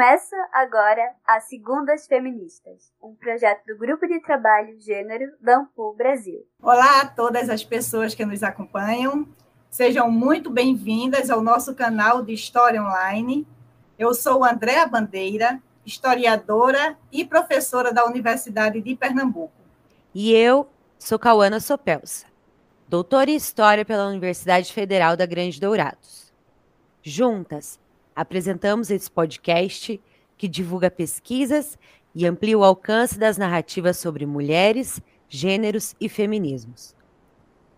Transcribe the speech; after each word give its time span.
Começa 0.00 0.34
agora 0.54 1.12
a 1.26 1.40
Segundas 1.40 2.06
Feministas, 2.06 2.90
um 3.02 3.14
projeto 3.14 3.66
do 3.66 3.76
Grupo 3.76 4.06
de 4.06 4.18
Trabalho 4.22 4.80
Gênero 4.80 5.30
da 5.38 5.58
Ampul 5.58 5.94
Brasil. 5.94 6.42
Olá 6.62 7.02
a 7.02 7.06
todas 7.06 7.50
as 7.50 7.62
pessoas 7.62 8.14
que 8.14 8.24
nos 8.24 8.42
acompanham. 8.42 9.28
Sejam 9.68 10.10
muito 10.10 10.48
bem-vindas 10.48 11.28
ao 11.28 11.42
nosso 11.42 11.74
canal 11.74 12.22
de 12.22 12.32
História 12.32 12.82
Online. 12.82 13.46
Eu 13.98 14.14
sou 14.14 14.42
Andréa 14.42 14.86
Bandeira, 14.86 15.60
historiadora 15.84 16.96
e 17.12 17.22
professora 17.22 17.92
da 17.92 18.06
Universidade 18.06 18.80
de 18.80 18.96
Pernambuco. 18.96 19.52
E 20.14 20.32
eu 20.32 20.66
sou 20.98 21.18
Cauana 21.18 21.60
Sopelsa, 21.60 22.24
doutora 22.88 23.30
em 23.30 23.36
História 23.36 23.84
pela 23.84 24.06
Universidade 24.06 24.72
Federal 24.72 25.14
da 25.14 25.26
Grande 25.26 25.60
Dourados. 25.60 26.32
Juntas, 27.02 27.78
apresentamos 28.14 28.90
esse 28.90 29.10
podcast 29.10 30.00
que 30.36 30.48
divulga 30.48 30.90
pesquisas 30.90 31.78
e 32.14 32.26
amplia 32.26 32.58
o 32.58 32.64
alcance 32.64 33.18
das 33.18 33.36
narrativas 33.36 33.96
sobre 33.96 34.26
mulheres, 34.26 35.00
gêneros 35.28 35.94
e 36.00 36.08
feminismos. 36.08 36.94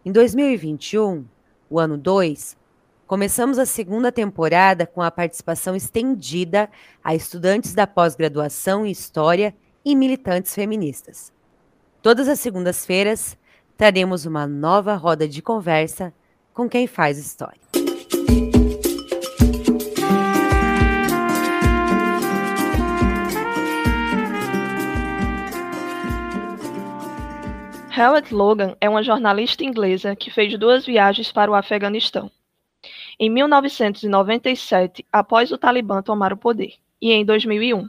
Em 0.05 0.11
2021, 0.11 1.25
o 1.69 1.79
ano 1.79 1.97
2, 1.97 2.57
começamos 3.07 3.59
a 3.59 3.67
segunda 3.67 4.11
temporada 4.11 4.87
com 4.87 5.03
a 5.03 5.11
participação 5.11 5.77
estendida 5.77 6.71
a 7.05 7.15
estudantes 7.15 7.75
da 7.75 7.87
pós-graduação 7.87 8.87
em 8.87 8.91
História 8.91 9.55
e 9.85 9.95
militantes 9.95 10.55
feministas. 10.55 11.33
Todas 12.01 12.27
as 12.27 12.41
segundas-feiras, 12.41 13.37
traremos 13.77 14.27
uma 14.27 14.47
nova 14.47 14.95
roda 14.95 15.29
de 15.29 15.43
conversa 15.43 16.13
com 16.55 16.69
quem 16.69 16.87
faz 16.87 17.19
história. 17.19 17.82
Harriet 27.95 28.33
Logan 28.33 28.75
é 28.81 28.89
uma 28.89 29.03
jornalista 29.03 29.63
inglesa 29.63 30.17
que 30.17 30.31
fez 30.31 30.59
duas 30.59 30.87
viagens 30.87 31.31
para 31.31 31.51
o 31.51 31.55
Afeganistão. 31.55 32.31
Em 33.21 33.29
1997, 33.29 35.05
após 35.13 35.53
o 35.53 35.59
Talibã 35.59 36.01
tomar 36.01 36.33
o 36.33 36.37
poder, 36.39 36.73
e 37.03 37.13
em 37.13 37.23
2001, 37.23 37.87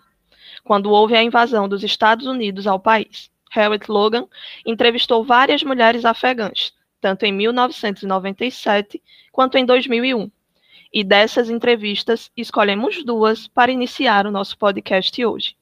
quando 0.61 0.91
houve 0.91 1.15
a 1.15 1.23
invasão 1.23 1.69
dos 1.69 1.85
Estados 1.85 2.27
Unidos 2.27 2.67
ao 2.67 2.81
país. 2.81 3.31
Harriet 3.49 3.89
Logan 3.89 4.27
entrevistou 4.65 5.23
várias 5.23 5.63
mulheres 5.63 6.03
afegãs, 6.03 6.73
tanto 6.99 7.23
em 7.23 7.31
1997 7.31 9.01
quanto 9.31 9.57
em 9.57 9.65
2001. 9.65 10.29
E 10.91 11.01
dessas 11.01 11.49
entrevistas, 11.49 12.29
escolhemos 12.35 13.05
duas 13.05 13.47
para 13.47 13.71
iniciar 13.71 14.27
o 14.27 14.31
nosso 14.31 14.57
podcast 14.57 15.25
hoje. 15.25 15.55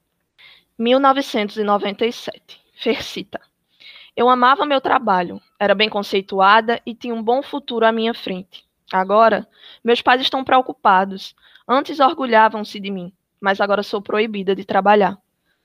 1997. 0.79 2.59
Fercita. 2.73 3.50
Eu 4.15 4.27
amava 4.27 4.65
meu 4.65 4.81
trabalho, 4.81 5.41
era 5.57 5.73
bem 5.73 5.87
conceituada 5.87 6.81
e 6.85 6.93
tinha 6.93 7.15
um 7.15 7.23
bom 7.23 7.41
futuro 7.41 7.85
à 7.85 7.93
minha 7.93 8.13
frente. 8.13 8.65
Agora, 8.91 9.47
meus 9.81 10.01
pais 10.01 10.21
estão 10.21 10.43
preocupados. 10.43 11.33
Antes 11.65 12.01
orgulhavam-se 12.01 12.77
de 12.77 12.91
mim, 12.91 13.13
mas 13.39 13.61
agora 13.61 13.81
sou 13.81 14.01
proibida 14.01 14.53
de 14.53 14.65
trabalhar. 14.65 15.17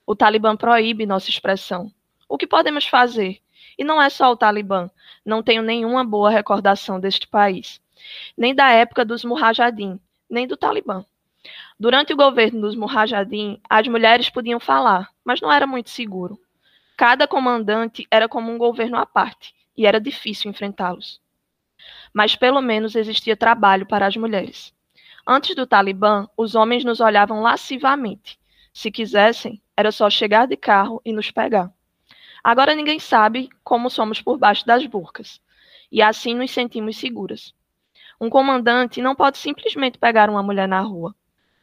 O 0.06 0.14
Talibã 0.14 0.56
proíbe 0.56 1.05
nossa 1.06 1.28
expressão. 1.28 1.91
O 2.28 2.38
que 2.38 2.47
podemos 2.47 2.86
fazer? 2.86 3.41
E 3.77 3.83
não 3.83 4.00
é 4.00 4.08
só 4.08 4.30
o 4.30 4.36
Talibã. 4.36 4.88
Não 5.25 5.42
tenho 5.42 5.62
nenhuma 5.62 6.05
boa 6.05 6.31
recordação 6.31 7.00
deste 7.00 7.27
país. 7.27 7.81
Nem 8.38 8.55
da 8.55 8.70
época 8.70 9.05
dos 9.05 9.25
Mujahideen, 9.25 10.00
nem 10.31 10.47
do 10.47 10.56
Talibã. 10.56 11.04
Durante 11.78 12.12
o 12.12 12.16
governo 12.16 12.60
dos 12.60 12.76
Mujahideen, 12.76 13.60
as 13.69 13.88
mulheres 13.88 14.31
podiam 14.31 14.60
falar, 14.60 15.10
mas 15.25 15.41
não 15.41 15.50
era 15.50 15.66
muito 15.66 15.91
seguro. 15.91 16.38
Cada 16.96 17.28
comandante 17.28 18.06
era 18.10 18.26
como 18.26 18.50
um 18.50 18.56
governo 18.56 18.96
à 18.96 19.04
parte, 19.04 19.54
e 19.76 19.84
era 19.84 20.00
difícil 20.00 20.50
enfrentá-los. 20.50 21.20
Mas 22.10 22.34
pelo 22.34 22.62
menos 22.62 22.96
existia 22.96 23.36
trabalho 23.36 23.84
para 23.84 24.06
as 24.06 24.16
mulheres. 24.16 24.72
Antes 25.26 25.54
do 25.54 25.66
Talibã, 25.66 26.26
os 26.38 26.54
homens 26.54 26.84
nos 26.84 26.98
olhavam 26.98 27.42
lascivamente. 27.42 28.40
Se 28.72 28.90
quisessem, 28.90 29.60
era 29.76 29.92
só 29.92 30.08
chegar 30.08 30.46
de 30.46 30.56
carro 30.56 31.02
e 31.04 31.12
nos 31.12 31.30
pegar. 31.30 31.70
Agora 32.42 32.74
ninguém 32.74 32.98
sabe 32.98 33.50
como 33.62 33.90
somos 33.90 34.22
por 34.22 34.38
baixo 34.38 34.64
das 34.64 34.86
burcas, 34.86 35.38
e 35.92 36.00
assim 36.00 36.34
nos 36.34 36.50
sentimos 36.50 36.96
seguras. 36.96 37.54
Um 38.18 38.30
comandante 38.30 39.02
não 39.02 39.14
pode 39.14 39.36
simplesmente 39.36 39.98
pegar 39.98 40.30
uma 40.30 40.42
mulher 40.42 40.66
na 40.66 40.80
rua. 40.80 41.14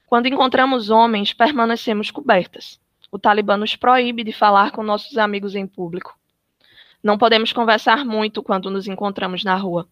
Quando 0.05 0.27
encontramos 0.27 0.91
homens, 0.91 1.33
permanecemos 1.33 2.11
cobertas 2.11 2.82
o 3.13 3.19
Talibã 3.19 3.55
nos 3.57 3.75
proíbe 3.75 4.23
de 4.23 4.33
falar 4.33 4.71
com 4.71 4.81
nossos 4.81 5.19
amigos 5.19 5.53
em 5.53 5.67
público. 5.67 6.17
Não 7.03 7.15
podemos 7.15 7.53
conversar 7.53 8.03
muito 8.03 8.41
quando 8.41 8.71
nos 8.71 8.87
encontramos 8.87 9.43
na 9.43 9.55
rua. 9.55 9.87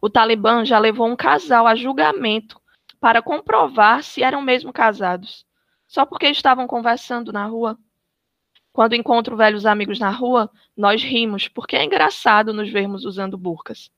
O 0.00 0.08
Talibã 0.08 0.64
já 0.64 0.78
levou 0.78 1.08
um 1.08 1.16
casal 1.16 1.66
a 1.66 1.74
julgamento 1.74 2.60
para 3.00 3.20
comprovar 3.20 4.04
se 4.04 4.22
eram 4.22 4.40
mesmo 4.40 4.72
casados, 4.72 5.44
só 5.88 6.06
porque 6.06 6.28
estavam 6.28 6.68
conversando 6.68 7.32
na 7.32 7.44
rua. 7.44 7.76
Quando 8.72 8.94
encontro 8.94 9.36
velhos 9.36 9.66
amigos 9.66 9.98
na 9.98 10.10
rua, 10.10 10.48
nós 10.76 11.02
rimos, 11.02 11.48
porque 11.48 11.74
é 11.74 11.82
engraçado 11.82 12.52
nos 12.52 12.70
vermos 12.70 13.04
usando 13.04 13.36
burcas. 13.36 13.90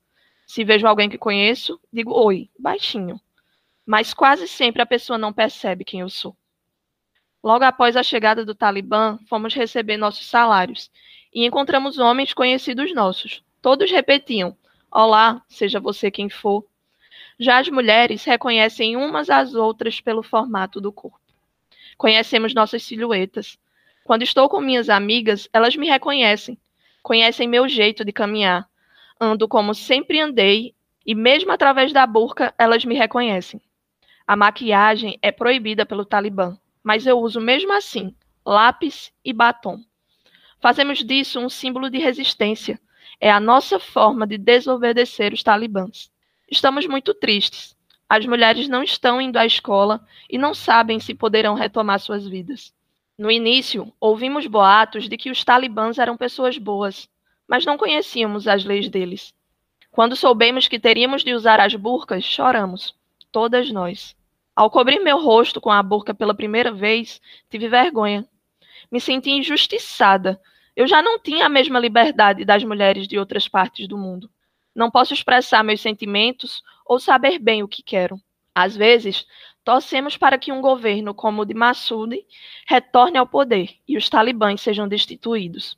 Se 0.46 0.64
vejo 0.64 0.86
alguém 0.86 1.10
que 1.10 1.18
conheço, 1.18 1.78
digo 1.92 2.18
oi, 2.18 2.48
baixinho. 2.58 3.20
Mas 3.84 4.14
quase 4.14 4.48
sempre 4.48 4.80
a 4.80 4.86
pessoa 4.86 5.18
não 5.18 5.30
percebe 5.30 5.84
quem 5.84 6.00
eu 6.00 6.08
sou. 6.08 6.34
Logo 7.46 7.62
após 7.62 7.96
a 7.96 8.02
chegada 8.02 8.44
do 8.44 8.56
Talibã, 8.56 9.20
fomos 9.28 9.54
receber 9.54 9.96
nossos 9.96 10.26
salários 10.26 10.90
e 11.32 11.46
encontramos 11.46 11.96
homens 11.96 12.34
conhecidos 12.34 12.92
nossos. 12.92 13.40
Todos 13.62 13.88
repetiam: 13.88 14.56
Olá, 14.90 15.40
seja 15.48 15.78
você 15.78 16.10
quem 16.10 16.28
for. 16.28 16.66
Já 17.38 17.58
as 17.58 17.68
mulheres 17.68 18.24
reconhecem 18.24 18.96
umas 18.96 19.30
às 19.30 19.54
outras 19.54 20.00
pelo 20.00 20.24
formato 20.24 20.80
do 20.80 20.90
corpo. 20.90 21.20
Conhecemos 21.96 22.52
nossas 22.52 22.82
silhuetas. 22.82 23.56
Quando 24.02 24.22
estou 24.22 24.48
com 24.48 24.60
minhas 24.60 24.90
amigas, 24.90 25.48
elas 25.52 25.76
me 25.76 25.86
reconhecem, 25.86 26.58
conhecem 27.00 27.46
meu 27.46 27.68
jeito 27.68 28.04
de 28.04 28.10
caminhar. 28.10 28.68
Ando 29.20 29.46
como 29.46 29.72
sempre 29.72 30.18
andei 30.18 30.74
e, 31.06 31.14
mesmo 31.14 31.52
através 31.52 31.92
da 31.92 32.04
burca, 32.08 32.52
elas 32.58 32.84
me 32.84 32.96
reconhecem. 32.96 33.60
A 34.26 34.34
maquiagem 34.34 35.16
é 35.22 35.30
proibida 35.30 35.86
pelo 35.86 36.04
Talibã 36.04 36.58
mas 36.86 37.04
eu 37.04 37.18
uso 37.18 37.40
mesmo 37.40 37.72
assim 37.72 38.14
lápis 38.46 39.12
e 39.24 39.32
batom. 39.32 39.80
Fazemos 40.60 41.02
disso 41.02 41.40
um 41.40 41.48
símbolo 41.48 41.90
de 41.90 41.98
resistência. 41.98 42.80
É 43.20 43.28
a 43.28 43.40
nossa 43.40 43.80
forma 43.80 44.24
de 44.24 44.38
desobedecer 44.38 45.32
os 45.32 45.42
talibãs. 45.42 46.12
Estamos 46.48 46.86
muito 46.86 47.12
tristes. 47.12 47.76
As 48.08 48.24
mulheres 48.24 48.68
não 48.68 48.84
estão 48.84 49.20
indo 49.20 49.36
à 49.36 49.44
escola 49.44 50.00
e 50.30 50.38
não 50.38 50.54
sabem 50.54 51.00
se 51.00 51.12
poderão 51.12 51.54
retomar 51.54 51.98
suas 51.98 52.24
vidas. 52.24 52.72
No 53.18 53.32
início, 53.32 53.92
ouvimos 53.98 54.46
boatos 54.46 55.08
de 55.08 55.16
que 55.16 55.28
os 55.28 55.42
talibãs 55.42 55.98
eram 55.98 56.16
pessoas 56.16 56.56
boas, 56.56 57.08
mas 57.48 57.66
não 57.66 57.76
conhecíamos 57.76 58.46
as 58.46 58.64
leis 58.64 58.88
deles. 58.88 59.34
Quando 59.90 60.14
soubemos 60.14 60.68
que 60.68 60.78
teríamos 60.78 61.24
de 61.24 61.34
usar 61.34 61.58
as 61.58 61.74
burcas, 61.74 62.22
choramos, 62.22 62.94
todas 63.32 63.72
nós. 63.72 64.14
Ao 64.56 64.70
cobrir 64.70 65.00
meu 65.00 65.20
rosto 65.20 65.60
com 65.60 65.70
a 65.70 65.82
burca 65.82 66.14
pela 66.14 66.34
primeira 66.34 66.72
vez, 66.72 67.20
tive 67.50 67.68
vergonha. 67.68 68.26
Me 68.90 68.98
senti 68.98 69.30
injustiçada. 69.30 70.40
Eu 70.74 70.86
já 70.86 71.02
não 71.02 71.18
tinha 71.18 71.44
a 71.44 71.50
mesma 71.50 71.78
liberdade 71.78 72.42
das 72.42 72.64
mulheres 72.64 73.06
de 73.06 73.18
outras 73.18 73.46
partes 73.46 73.86
do 73.86 73.98
mundo. 73.98 74.30
Não 74.74 74.90
posso 74.90 75.12
expressar 75.12 75.62
meus 75.62 75.82
sentimentos 75.82 76.62
ou 76.86 76.98
saber 76.98 77.38
bem 77.38 77.62
o 77.62 77.68
que 77.68 77.82
quero. 77.82 78.18
Às 78.54 78.74
vezes, 78.74 79.26
torcemos 79.62 80.16
para 80.16 80.38
que 80.38 80.50
um 80.50 80.62
governo 80.62 81.12
como 81.12 81.42
o 81.42 81.44
de 81.44 81.52
Massoud 81.52 82.18
retorne 82.66 83.18
ao 83.18 83.26
poder 83.26 83.74
e 83.86 83.94
os 83.98 84.08
talibãs 84.08 84.62
sejam 84.62 84.88
destituídos. 84.88 85.76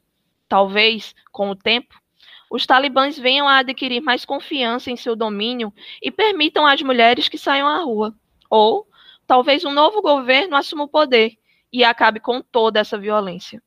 Talvez, 0.49 1.17
com 1.33 1.51
o 1.51 1.57
tempo, 1.57 2.01
os 2.49 2.65
talibãs 2.65 3.19
venham 3.19 3.49
a 3.49 3.59
adquirir 3.59 4.01
mais 4.01 4.25
confiança 4.25 4.89
em 4.89 4.97
seu 4.97 5.17
domínio 5.17 5.75
e 6.01 6.13
permitam 6.13 6.65
às 6.65 6.81
mulheres 6.81 7.29
que 7.29 7.37
saiam 7.37 7.67
à 7.67 7.79
rua. 7.79 8.15
Ou 8.49 8.87
talvez 9.27 9.65
um 9.65 9.73
novo 9.73 10.01
governo 10.01 10.57
assuma 10.57 10.85
o 10.85 10.89
poder 10.89 11.37
e 11.73 11.85
acabe 11.85 12.21
com 12.21 12.41
toda 12.41 12.81
essa 12.81 12.99
violência. 12.99 13.63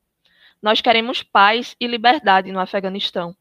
Nós 0.61 0.81
queremos 0.81 1.23
paz 1.23 1.75
e 1.79 1.87
liberdade 1.87 2.51
no 2.51 2.59
Afeganistão. 2.59 3.35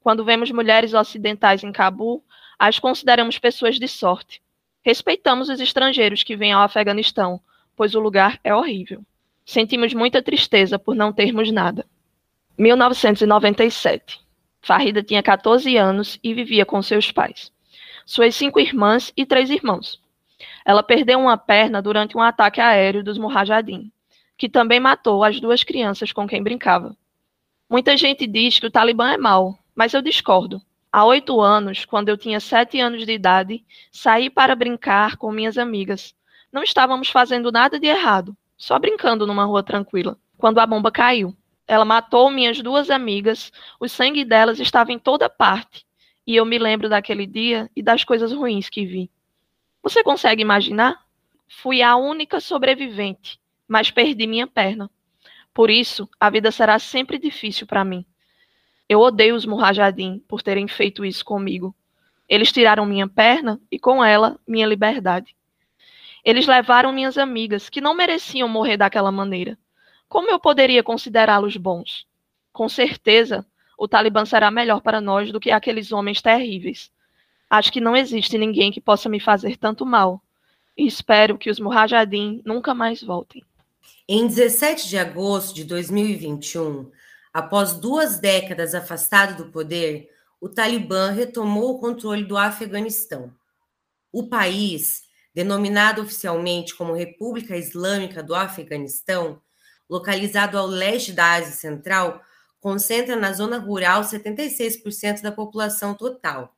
Quando 0.00 0.24
vemos 0.24 0.50
mulheres 0.50 0.94
ocidentais 0.94 1.62
em 1.62 1.70
Cabul, 1.70 2.24
as 2.58 2.78
consideramos 2.78 3.38
pessoas 3.38 3.78
de 3.78 3.86
sorte. 3.86 4.42
Respeitamos 4.82 5.48
os 5.48 5.60
estrangeiros 5.60 6.22
que 6.22 6.36
vêm 6.36 6.52
ao 6.52 6.62
Afeganistão, 6.62 7.40
pois 7.76 7.94
o 7.94 8.00
lugar 8.00 8.40
é 8.42 8.54
horrível. 8.54 9.04
Sentimos 9.44 9.94
muita 9.94 10.22
tristeza 10.22 10.78
por 10.78 10.94
não 10.94 11.12
termos 11.12 11.50
nada. 11.52 11.86
1997. 12.58 14.20
Farida 14.60 15.02
tinha 15.02 15.22
14 15.22 15.76
anos 15.76 16.18
e 16.22 16.34
vivia 16.34 16.64
com 16.64 16.80
seus 16.82 17.10
pais, 17.10 17.52
suas 18.06 18.34
cinco 18.34 18.60
irmãs 18.60 19.12
e 19.16 19.26
três 19.26 19.50
irmãos. 19.50 20.01
Ela 20.64 20.82
perdeu 20.82 21.18
uma 21.18 21.36
perna 21.36 21.82
durante 21.82 22.16
um 22.16 22.20
ataque 22.20 22.60
aéreo 22.60 23.02
dos 23.02 23.18
Mujahideen, 23.18 23.92
que 24.36 24.48
também 24.48 24.80
matou 24.80 25.22
as 25.24 25.40
duas 25.40 25.62
crianças 25.62 26.12
com 26.12 26.26
quem 26.26 26.42
brincava. 26.42 26.96
Muita 27.68 27.96
gente 27.96 28.26
diz 28.26 28.58
que 28.58 28.66
o 28.66 28.70
Talibã 28.70 29.12
é 29.12 29.16
mau, 29.16 29.58
mas 29.74 29.94
eu 29.94 30.02
discordo. 30.02 30.60
Há 30.92 31.06
oito 31.06 31.40
anos, 31.40 31.86
quando 31.86 32.10
eu 32.10 32.18
tinha 32.18 32.38
sete 32.38 32.78
anos 32.78 33.06
de 33.06 33.12
idade, 33.12 33.64
saí 33.90 34.28
para 34.28 34.54
brincar 34.54 35.16
com 35.16 35.32
minhas 35.32 35.56
amigas. 35.56 36.14
Não 36.52 36.62
estávamos 36.62 37.08
fazendo 37.08 37.50
nada 37.50 37.80
de 37.80 37.86
errado, 37.86 38.36
só 38.58 38.78
brincando 38.78 39.26
numa 39.26 39.44
rua 39.44 39.62
tranquila, 39.62 40.18
quando 40.36 40.58
a 40.58 40.66
bomba 40.66 40.90
caiu. 40.90 41.34
Ela 41.66 41.86
matou 41.86 42.30
minhas 42.30 42.60
duas 42.60 42.90
amigas, 42.90 43.50
o 43.80 43.88
sangue 43.88 44.22
delas 44.22 44.60
estava 44.60 44.92
em 44.92 44.98
toda 44.98 45.30
parte, 45.30 45.86
e 46.26 46.36
eu 46.36 46.44
me 46.44 46.58
lembro 46.58 46.88
daquele 46.88 47.26
dia 47.26 47.70
e 47.74 47.82
das 47.82 48.04
coisas 48.04 48.30
ruins 48.30 48.68
que 48.68 48.84
vi. 48.84 49.10
Você 49.82 50.02
consegue 50.02 50.42
imaginar? 50.42 51.04
Fui 51.48 51.82
a 51.82 51.96
única 51.96 52.40
sobrevivente, 52.40 53.40
mas 53.66 53.90
perdi 53.90 54.26
minha 54.26 54.46
perna. 54.46 54.90
Por 55.52 55.70
isso, 55.70 56.08
a 56.20 56.30
vida 56.30 56.50
será 56.50 56.78
sempre 56.78 57.18
difícil 57.18 57.66
para 57.66 57.84
mim. 57.84 58.06
Eu 58.88 59.00
odeio 59.00 59.34
os 59.34 59.44
Murrajadim 59.44 60.22
por 60.28 60.42
terem 60.42 60.68
feito 60.68 61.04
isso 61.04 61.24
comigo. 61.24 61.74
Eles 62.28 62.52
tiraram 62.52 62.86
minha 62.86 63.08
perna 63.08 63.60
e, 63.70 63.78
com 63.78 64.04
ela, 64.04 64.38
minha 64.46 64.66
liberdade. 64.66 65.34
Eles 66.24 66.46
levaram 66.46 66.92
minhas 66.92 67.18
amigas, 67.18 67.68
que 67.68 67.80
não 67.80 67.94
mereciam 67.94 68.48
morrer 68.48 68.76
daquela 68.76 69.10
maneira. 69.10 69.58
Como 70.08 70.30
eu 70.30 70.38
poderia 70.38 70.82
considerá-los 70.82 71.56
bons? 71.56 72.06
Com 72.52 72.68
certeza, 72.68 73.44
o 73.76 73.88
Talibã 73.88 74.24
será 74.24 74.50
melhor 74.50 74.80
para 74.80 75.00
nós 75.00 75.32
do 75.32 75.40
que 75.40 75.50
aqueles 75.50 75.90
homens 75.90 76.22
terríveis. 76.22 76.92
Acho 77.52 77.70
que 77.70 77.82
não 77.82 77.94
existe 77.94 78.38
ninguém 78.38 78.72
que 78.72 78.80
possa 78.80 79.10
me 79.10 79.20
fazer 79.20 79.58
tanto 79.58 79.84
mal. 79.84 80.22
E 80.74 80.86
espero 80.86 81.36
que 81.36 81.50
os 81.50 81.60
Murrajadim 81.60 82.40
nunca 82.46 82.72
mais 82.72 83.02
voltem. 83.02 83.44
Em 84.08 84.26
17 84.26 84.88
de 84.88 84.96
agosto 84.96 85.54
de 85.54 85.64
2021, 85.64 86.90
após 87.30 87.74
duas 87.74 88.18
décadas 88.18 88.74
afastado 88.74 89.36
do 89.36 89.50
poder, 89.50 90.08
o 90.40 90.48
Talibã 90.48 91.10
retomou 91.10 91.74
o 91.74 91.78
controle 91.78 92.24
do 92.24 92.38
Afeganistão. 92.38 93.30
O 94.10 94.30
país, 94.30 95.02
denominado 95.34 96.00
oficialmente 96.00 96.74
como 96.74 96.94
República 96.94 97.54
Islâmica 97.54 98.22
do 98.22 98.34
Afeganistão, 98.34 99.42
localizado 99.90 100.56
ao 100.56 100.66
leste 100.66 101.12
da 101.12 101.34
Ásia 101.34 101.52
Central, 101.52 102.22
concentra 102.62 103.14
na 103.14 103.30
zona 103.34 103.58
rural 103.58 104.00
76% 104.04 105.20
da 105.20 105.30
população 105.30 105.92
total, 105.92 106.56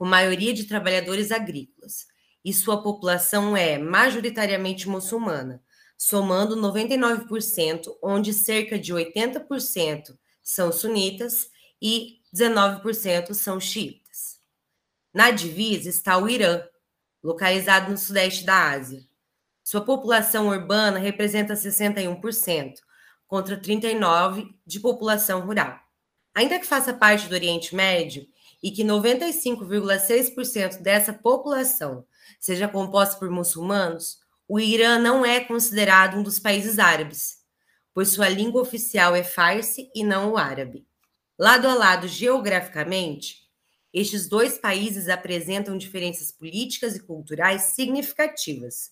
com 0.00 0.06
maioria 0.06 0.54
de 0.54 0.64
trabalhadores 0.64 1.30
agrícolas, 1.30 2.06
e 2.42 2.54
sua 2.54 2.82
população 2.82 3.54
é 3.54 3.76
majoritariamente 3.76 4.88
muçulmana, 4.88 5.62
somando 5.94 6.56
99%, 6.56 7.98
onde 8.02 8.32
cerca 8.32 8.78
de 8.78 8.94
80% 8.94 10.16
são 10.42 10.72
sunitas 10.72 11.50
e 11.82 12.22
19% 12.34 13.34
são 13.34 13.60
xiitas. 13.60 14.38
Na 15.12 15.30
divisa 15.30 15.90
está 15.90 16.16
o 16.16 16.26
Irã, 16.26 16.62
localizado 17.22 17.90
no 17.90 17.98
sudeste 17.98 18.42
da 18.42 18.70
Ásia. 18.70 19.04
Sua 19.62 19.82
população 19.82 20.48
urbana 20.48 20.98
representa 20.98 21.52
61%, 21.52 22.76
contra 23.28 23.54
39% 23.54 24.48
de 24.64 24.80
população 24.80 25.40
rural. 25.40 25.78
Ainda 26.34 26.58
que 26.58 26.66
faça 26.66 26.94
parte 26.94 27.28
do 27.28 27.34
Oriente 27.34 27.74
Médio 27.74 28.26
e 28.62 28.70
que 28.70 28.84
95,6% 28.84 30.80
dessa 30.82 31.12
população 31.12 32.04
seja 32.38 32.68
composta 32.68 33.18
por 33.18 33.30
muçulmanos, 33.30 34.18
o 34.48 34.58
Irã 34.58 34.98
não 34.98 35.24
é 35.24 35.40
considerado 35.40 36.18
um 36.18 36.22
dos 36.22 36.38
países 36.38 36.78
árabes, 36.78 37.38
pois 37.94 38.08
sua 38.08 38.28
língua 38.28 38.60
oficial 38.60 39.14
é 39.14 39.22
Farsi 39.22 39.90
e 39.94 40.02
não 40.02 40.32
o 40.32 40.36
árabe. 40.36 40.86
Lado 41.38 41.68
a 41.68 41.74
lado 41.74 42.06
geograficamente, 42.06 43.40
estes 43.92 44.28
dois 44.28 44.58
países 44.58 45.08
apresentam 45.08 45.76
diferenças 45.76 46.30
políticas 46.30 46.94
e 46.94 47.00
culturais 47.00 47.62
significativas, 47.62 48.90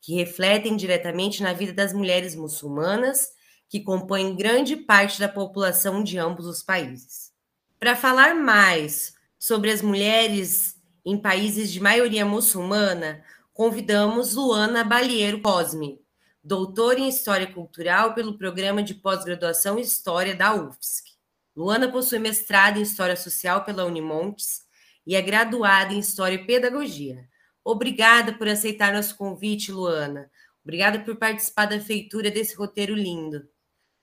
que 0.00 0.14
refletem 0.14 0.76
diretamente 0.76 1.42
na 1.42 1.52
vida 1.52 1.72
das 1.72 1.92
mulheres 1.92 2.34
muçulmanas, 2.34 3.28
que 3.68 3.80
compõem 3.80 4.34
grande 4.34 4.76
parte 4.76 5.20
da 5.20 5.28
população 5.28 6.02
de 6.02 6.18
ambos 6.18 6.46
os 6.46 6.62
países. 6.62 7.29
Para 7.80 7.96
falar 7.96 8.34
mais 8.34 9.14
sobre 9.38 9.70
as 9.70 9.80
mulheres 9.80 10.76
em 11.02 11.16
países 11.16 11.72
de 11.72 11.80
maioria 11.80 12.26
muçulmana, 12.26 13.24
convidamos 13.54 14.34
Luana 14.34 14.84
Balieiro 14.84 15.40
Cosme, 15.40 15.98
doutora 16.44 17.00
em 17.00 17.08
História 17.08 17.50
Cultural 17.50 18.12
pelo 18.12 18.36
Programa 18.36 18.82
de 18.82 18.92
Pós-Graduação 18.92 19.78
em 19.78 19.80
História 19.80 20.36
da 20.36 20.54
UFSC. 20.54 21.04
Luana 21.56 21.90
possui 21.90 22.18
mestrado 22.18 22.76
em 22.76 22.82
História 22.82 23.16
Social 23.16 23.64
pela 23.64 23.86
Unimontes 23.86 24.60
e 25.06 25.16
é 25.16 25.22
graduada 25.22 25.94
em 25.94 26.00
História 26.00 26.34
e 26.34 26.46
Pedagogia. 26.46 27.26
Obrigada 27.64 28.34
por 28.34 28.46
aceitar 28.46 28.92
nosso 28.92 29.16
convite, 29.16 29.72
Luana. 29.72 30.30
Obrigada 30.62 31.00
por 31.00 31.16
participar 31.16 31.64
da 31.64 31.80
feitura 31.80 32.30
desse 32.30 32.54
roteiro 32.54 32.94
lindo. 32.94 33.48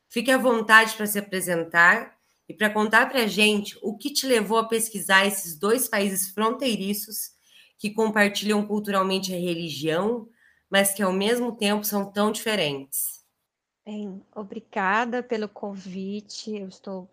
Fique 0.10 0.32
à 0.32 0.38
vontade 0.40 0.96
para 0.96 1.06
se 1.06 1.20
apresentar 1.20 2.17
e 2.48 2.54
para 2.54 2.70
contar 2.70 3.10
para 3.10 3.24
a 3.24 3.28
gente 3.28 3.78
o 3.82 3.98
que 3.98 4.12
te 4.12 4.26
levou 4.26 4.58
a 4.58 4.68
pesquisar 4.68 5.26
esses 5.26 5.58
dois 5.58 5.88
países 5.88 6.30
fronteiriços 6.30 7.32
que 7.78 7.92
compartilham 7.92 8.66
culturalmente 8.66 9.34
a 9.34 9.38
religião, 9.38 10.30
mas 10.70 10.94
que 10.94 11.04
ao 11.04 11.14
mesmo 11.14 11.56
tempo 11.56 11.84
são 11.84 12.12
tão 12.12 12.32
diferentes. 12.32 13.26
Bem, 13.86 14.22
obrigada 14.36 15.22
pelo 15.22 15.48
convite. 15.48 16.56
Eu 16.56 16.68
estou 16.68 17.10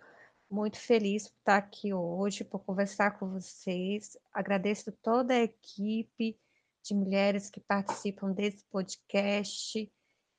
muito 0.51 0.79
feliz 0.79 1.29
por 1.29 1.39
estar 1.39 1.57
aqui 1.57 1.93
hoje, 1.93 2.45
por 2.45 2.61
conversar 2.61 3.19
com 3.19 3.29
vocês. 3.31 4.17
Agradeço 4.33 4.91
toda 5.03 5.35
a 5.35 5.43
equipe 5.43 6.39
de 6.83 6.95
mulheres 6.95 7.51
que 7.51 7.61
participam 7.61 8.33
desse 8.33 8.65
podcast 8.71 9.91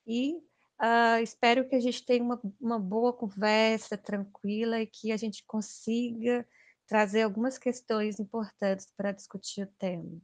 e 0.06 0.40
uh, 0.80 1.22
espero 1.22 1.68
que 1.68 1.74
a 1.74 1.80
gente 1.80 2.04
tenha 2.04 2.22
uma, 2.22 2.40
uma 2.60 2.78
boa 2.78 3.12
conversa 3.12 3.96
tranquila 3.96 4.80
e 4.80 4.86
que 4.86 5.12
a 5.12 5.16
gente 5.16 5.44
consiga 5.46 6.46
trazer 6.86 7.22
algumas 7.22 7.58
questões 7.58 8.20
importantes 8.20 8.88
para 8.96 9.12
discutir 9.12 9.62
o 9.62 9.72
tema. 9.78 10.20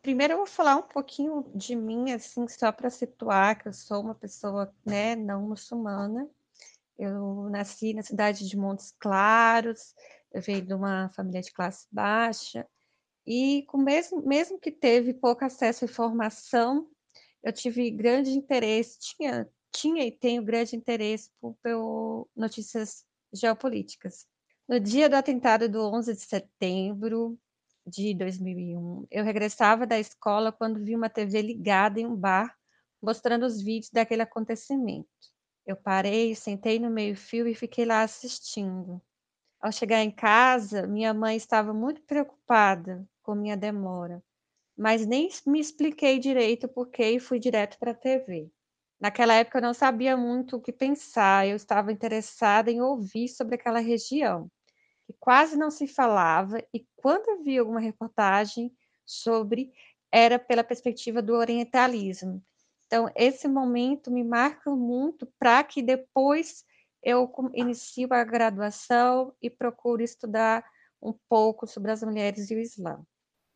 Primeiro 0.00 0.34
eu 0.34 0.38
vou 0.38 0.46
falar 0.46 0.76
um 0.76 0.82
pouquinho 0.82 1.50
de 1.54 1.76
mim, 1.76 2.12
assim, 2.12 2.46
só 2.48 2.72
para 2.72 2.88
situar 2.88 3.60
que 3.60 3.68
eu 3.68 3.72
sou 3.72 4.00
uma 4.00 4.14
pessoa, 4.14 4.72
né, 4.86 5.14
não 5.16 5.42
muçulmana. 5.42 6.28
Eu 6.98 7.48
nasci 7.50 7.92
na 7.94 8.02
cidade 8.02 8.48
de 8.48 8.56
Montes 8.56 8.94
Claros, 8.98 9.94
eu 10.32 10.40
venho 10.40 10.64
de 10.64 10.72
uma 10.74 11.10
família 11.10 11.42
de 11.42 11.52
classe 11.52 11.86
baixa, 11.92 12.66
e 13.26 13.64
com 13.68 13.76
mesmo, 13.76 14.26
mesmo 14.26 14.58
que 14.58 14.70
teve 14.70 15.12
pouco 15.12 15.44
acesso 15.44 15.84
à 15.84 15.86
informação, 15.86 16.88
eu 17.42 17.52
tive 17.52 17.90
grande 17.90 18.30
interesse, 18.30 18.98
tinha, 18.98 19.46
tinha 19.72 20.06
e 20.06 20.12
tenho 20.12 20.42
grande 20.42 20.76
interesse 20.76 21.30
por, 21.40 21.56
por 21.62 22.28
notícias 22.36 23.04
geopolíticas. 23.32 24.26
No 24.68 24.78
dia 24.78 25.08
do 25.08 25.16
atentado 25.16 25.68
do 25.68 25.82
11 25.82 26.14
de 26.14 26.20
setembro 26.20 27.38
de 27.86 28.14
2001, 28.14 29.06
eu 29.10 29.24
regressava 29.24 29.86
da 29.86 29.98
escola 29.98 30.52
quando 30.52 30.84
vi 30.84 30.94
uma 30.94 31.08
TV 31.08 31.40
ligada 31.40 32.00
em 32.00 32.06
um 32.06 32.16
bar 32.16 32.54
mostrando 33.00 33.46
os 33.46 33.62
vídeos 33.62 33.90
daquele 33.90 34.22
acontecimento. 34.22 35.08
Eu 35.66 35.76
parei, 35.76 36.34
sentei 36.34 36.78
no 36.78 36.90
meio-fio 36.90 37.46
e 37.46 37.54
fiquei 37.54 37.84
lá 37.84 38.02
assistindo. 38.02 39.00
Ao 39.60 39.72
chegar 39.72 40.02
em 40.02 40.10
casa, 40.10 40.86
minha 40.86 41.12
mãe 41.12 41.36
estava 41.36 41.72
muito 41.72 42.02
preocupada 42.02 43.06
com 43.22 43.34
minha 43.34 43.56
demora, 43.56 44.22
mas 44.76 45.06
nem 45.06 45.28
me 45.46 45.60
expliquei 45.60 46.18
direito 46.18 46.68
por 46.68 46.88
que 46.88 47.10
e 47.10 47.20
fui 47.20 47.38
direto 47.38 47.78
para 47.78 47.90
a 47.90 47.94
TV. 47.94 48.50
Naquela 49.00 49.34
época 49.34 49.58
eu 49.58 49.62
não 49.62 49.74
sabia 49.74 50.16
muito 50.16 50.56
o 50.56 50.60
que 50.60 50.72
pensar, 50.72 51.46
eu 51.46 51.56
estava 51.56 51.92
interessada 51.92 52.70
em 52.70 52.80
ouvir 52.80 53.28
sobre 53.28 53.54
aquela 53.54 53.78
região 53.78 54.50
que 55.08 55.14
quase 55.18 55.56
não 55.56 55.70
se 55.70 55.86
falava, 55.86 56.62
e 56.72 56.86
quando 56.96 57.42
vi 57.42 57.56
alguma 57.56 57.80
reportagem 57.80 58.70
sobre, 59.06 59.72
era 60.12 60.38
pela 60.38 60.62
perspectiva 60.62 61.22
do 61.22 61.32
orientalismo. 61.32 62.44
Então, 62.86 63.10
esse 63.16 63.48
momento 63.48 64.10
me 64.10 64.22
marca 64.22 64.70
muito 64.70 65.26
para 65.38 65.64
que 65.64 65.80
depois 65.80 66.62
eu 67.02 67.32
inicio 67.54 68.08
a 68.12 68.22
graduação 68.22 69.32
e 69.40 69.48
procuro 69.48 70.02
estudar 70.02 70.62
um 71.00 71.14
pouco 71.26 71.66
sobre 71.66 71.90
as 71.90 72.02
mulheres 72.02 72.50
e 72.50 72.54
o 72.54 72.60
Islã. 72.60 73.02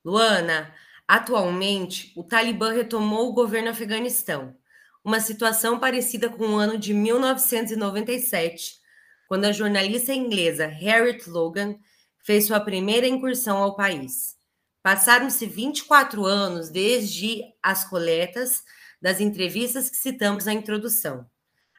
Luana, 0.03 0.75
atualmente 1.07 2.15
o 2.17 2.25
Talibã 2.25 2.73
retomou 2.73 3.29
o 3.29 3.35
governo 3.35 3.69
afeganistão, 3.69 4.57
uma 5.05 5.21
situação 5.21 5.79
parecida 5.79 6.29
com 6.29 6.49
o 6.49 6.57
ano 6.57 6.79
de 6.79 6.95
1997, 6.95 8.77
quando 9.29 9.45
a 9.45 9.53
jornalista 9.53 10.13
inglesa 10.13 10.67
Harriet 10.67 11.29
Logan 11.29 11.77
fez 12.25 12.47
sua 12.47 12.61
primeira 12.61 13.07
incursão 13.07 13.59
ao 13.59 13.75
país. 13.75 14.37
Passaram-se 14.83 15.47
24 15.47 16.25
anos 16.25 16.69
desde 16.69 17.43
as 17.63 17.85
coletas 17.85 18.63
das 19.01 19.21
entrevistas 19.21 19.91
que 19.91 19.97
citamos 19.97 20.45
na 20.45 20.53
introdução. 20.53 21.27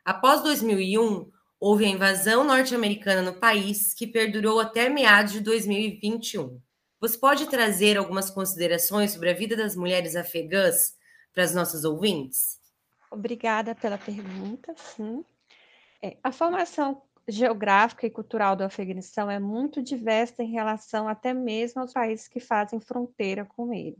Após 0.03 0.42
2001, 0.42 1.30
houve 1.60 1.86
a 1.86 1.89
invasão 1.89 2.44
norte-americana 2.44 3.22
no 3.22 3.39
país, 3.39 3.94
que 3.94 4.06
perdurou 4.06 4.60
até 4.60 4.89
meados 4.89 5.32
de 5.32 5.39
2021. 5.39 6.60
Você 7.00 7.18
pode 7.18 7.46
trazer 7.48 7.98
algumas 7.98 8.30
considerações 8.30 9.12
sobre 9.12 9.30
a 9.30 9.34
vida 9.34 9.56
das 9.56 9.75
mulheres 9.75 10.15
afegãs 10.15 10.94
para 11.34 11.44
as 11.44 11.53
nossas 11.53 11.86
ouvintes? 11.86 12.62
Obrigada 13.13 13.75
pela 13.75 13.96
pergunta, 13.96 14.74
sim. 14.75 15.24
É, 16.01 16.17
a 16.24 16.32
formação 16.32 17.03
geográfica 17.27 18.08
e 18.08 18.10
cultural 18.10 18.55
do 18.55 18.63
Afeganistão 18.63 19.29
é 19.29 19.39
muito 19.39 19.84
diversa 19.84 20.41
em 20.41 20.50
relação 20.50 21.08
até 21.08 21.32
mesmo 21.32 21.82
aos 21.82 21.93
países 21.93 22.27
que 22.27 22.39
fazem 22.39 22.79
fronteira 22.79 23.46
com 23.46 23.72
ele. 23.72 24.00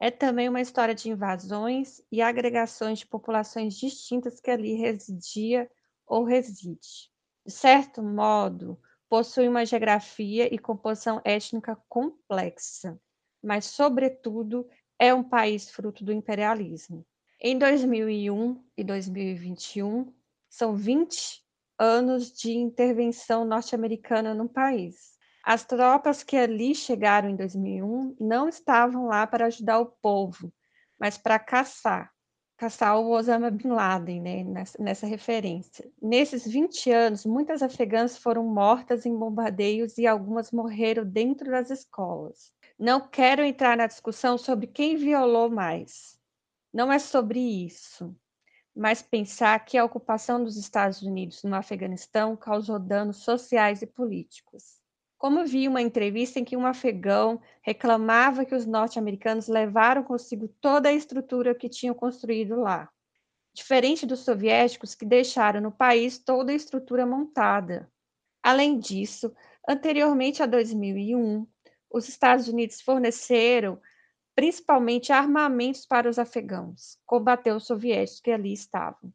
É 0.00 0.08
também 0.08 0.48
uma 0.48 0.60
história 0.60 0.94
de 0.94 1.10
invasões 1.10 2.00
e 2.12 2.22
agregações 2.22 3.00
de 3.00 3.06
populações 3.06 3.74
distintas 3.74 4.38
que 4.38 4.52
ali 4.52 4.74
residia 4.74 5.68
ou 6.06 6.22
reside. 6.22 7.10
De 7.44 7.52
certo 7.52 8.04
modo, 8.04 8.80
possui 9.08 9.48
uma 9.48 9.66
geografia 9.66 10.54
e 10.54 10.60
composição 10.60 11.20
étnica 11.24 11.76
complexa, 11.88 12.96
mas, 13.42 13.64
sobretudo, 13.64 14.64
é 14.96 15.12
um 15.12 15.24
país 15.24 15.68
fruto 15.68 16.04
do 16.04 16.12
imperialismo. 16.12 17.04
Em 17.46 17.58
2001 17.58 18.58
e 18.74 18.82
2021, 18.82 20.10
são 20.48 20.74
20 20.74 21.44
anos 21.78 22.32
de 22.32 22.56
intervenção 22.56 23.44
norte-americana 23.44 24.32
no 24.32 24.48
país. 24.48 25.12
As 25.44 25.62
tropas 25.62 26.22
que 26.22 26.38
ali 26.38 26.74
chegaram 26.74 27.28
em 27.28 27.36
2001 27.36 28.16
não 28.18 28.48
estavam 28.48 29.04
lá 29.08 29.26
para 29.26 29.44
ajudar 29.44 29.78
o 29.78 29.92
povo, 30.00 30.50
mas 30.98 31.18
para 31.18 31.38
caçar, 31.38 32.10
caçar 32.56 32.98
o 32.98 33.10
Osama 33.10 33.50
Bin 33.50 33.68
Laden, 33.68 34.22
né, 34.22 34.42
nessa, 34.42 34.82
nessa 34.82 35.06
referência. 35.06 35.86
Nesses 36.00 36.46
20 36.46 36.90
anos, 36.90 37.26
muitas 37.26 37.62
afegãs 37.62 38.16
foram 38.16 38.42
mortas 38.42 39.04
em 39.04 39.14
bombardeios 39.14 39.98
e 39.98 40.06
algumas 40.06 40.50
morreram 40.50 41.04
dentro 41.04 41.50
das 41.50 41.68
escolas. 41.68 42.50
Não 42.78 43.06
quero 43.06 43.44
entrar 43.44 43.76
na 43.76 43.86
discussão 43.86 44.38
sobre 44.38 44.66
quem 44.66 44.96
violou 44.96 45.50
mais. 45.50 46.13
Não 46.74 46.92
é 46.92 46.98
sobre 46.98 47.40
isso 47.40 48.14
mas 48.74 49.00
pensar 49.00 49.64
que 49.64 49.78
a 49.78 49.84
ocupação 49.84 50.42
dos 50.42 50.56
Estados 50.56 51.00
Unidos 51.00 51.44
no 51.44 51.54
Afeganistão 51.54 52.36
causou 52.36 52.78
danos 52.78 53.18
sociais 53.18 53.82
e 53.82 53.86
políticos. 53.86 54.80
Como 55.16 55.46
vi 55.46 55.68
uma 55.68 55.80
entrevista 55.80 56.40
em 56.40 56.44
que 56.44 56.56
um 56.56 56.66
afegão 56.66 57.40
reclamava 57.62 58.44
que 58.44 58.54
os 58.54 58.66
norte-americanos 58.66 59.46
levaram 59.46 60.02
consigo 60.02 60.48
toda 60.60 60.88
a 60.88 60.92
estrutura 60.92 61.54
que 61.54 61.68
tinham 61.68 61.94
construído 61.94 62.56
lá, 62.56 62.90
diferente 63.54 64.04
dos 64.04 64.20
soviéticos 64.20 64.94
que 64.94 65.06
deixaram 65.06 65.60
no 65.60 65.70
país 65.70 66.18
toda 66.18 66.50
a 66.50 66.54
estrutura 66.54 67.06
montada. 67.06 67.88
Além 68.42 68.78
disso, 68.78 69.32
anteriormente 69.66 70.42
a 70.42 70.46
2001, 70.46 71.46
os 71.90 72.08
Estados 72.08 72.48
Unidos 72.48 72.80
forneceram 72.80 73.80
principalmente 74.34 75.12
armamentos 75.12 75.86
para 75.86 76.08
os 76.08 76.18
afegãos, 76.18 76.98
combater 77.06 77.52
os 77.52 77.66
soviéticos 77.66 78.20
que 78.20 78.30
ali 78.30 78.52
estavam. 78.52 79.12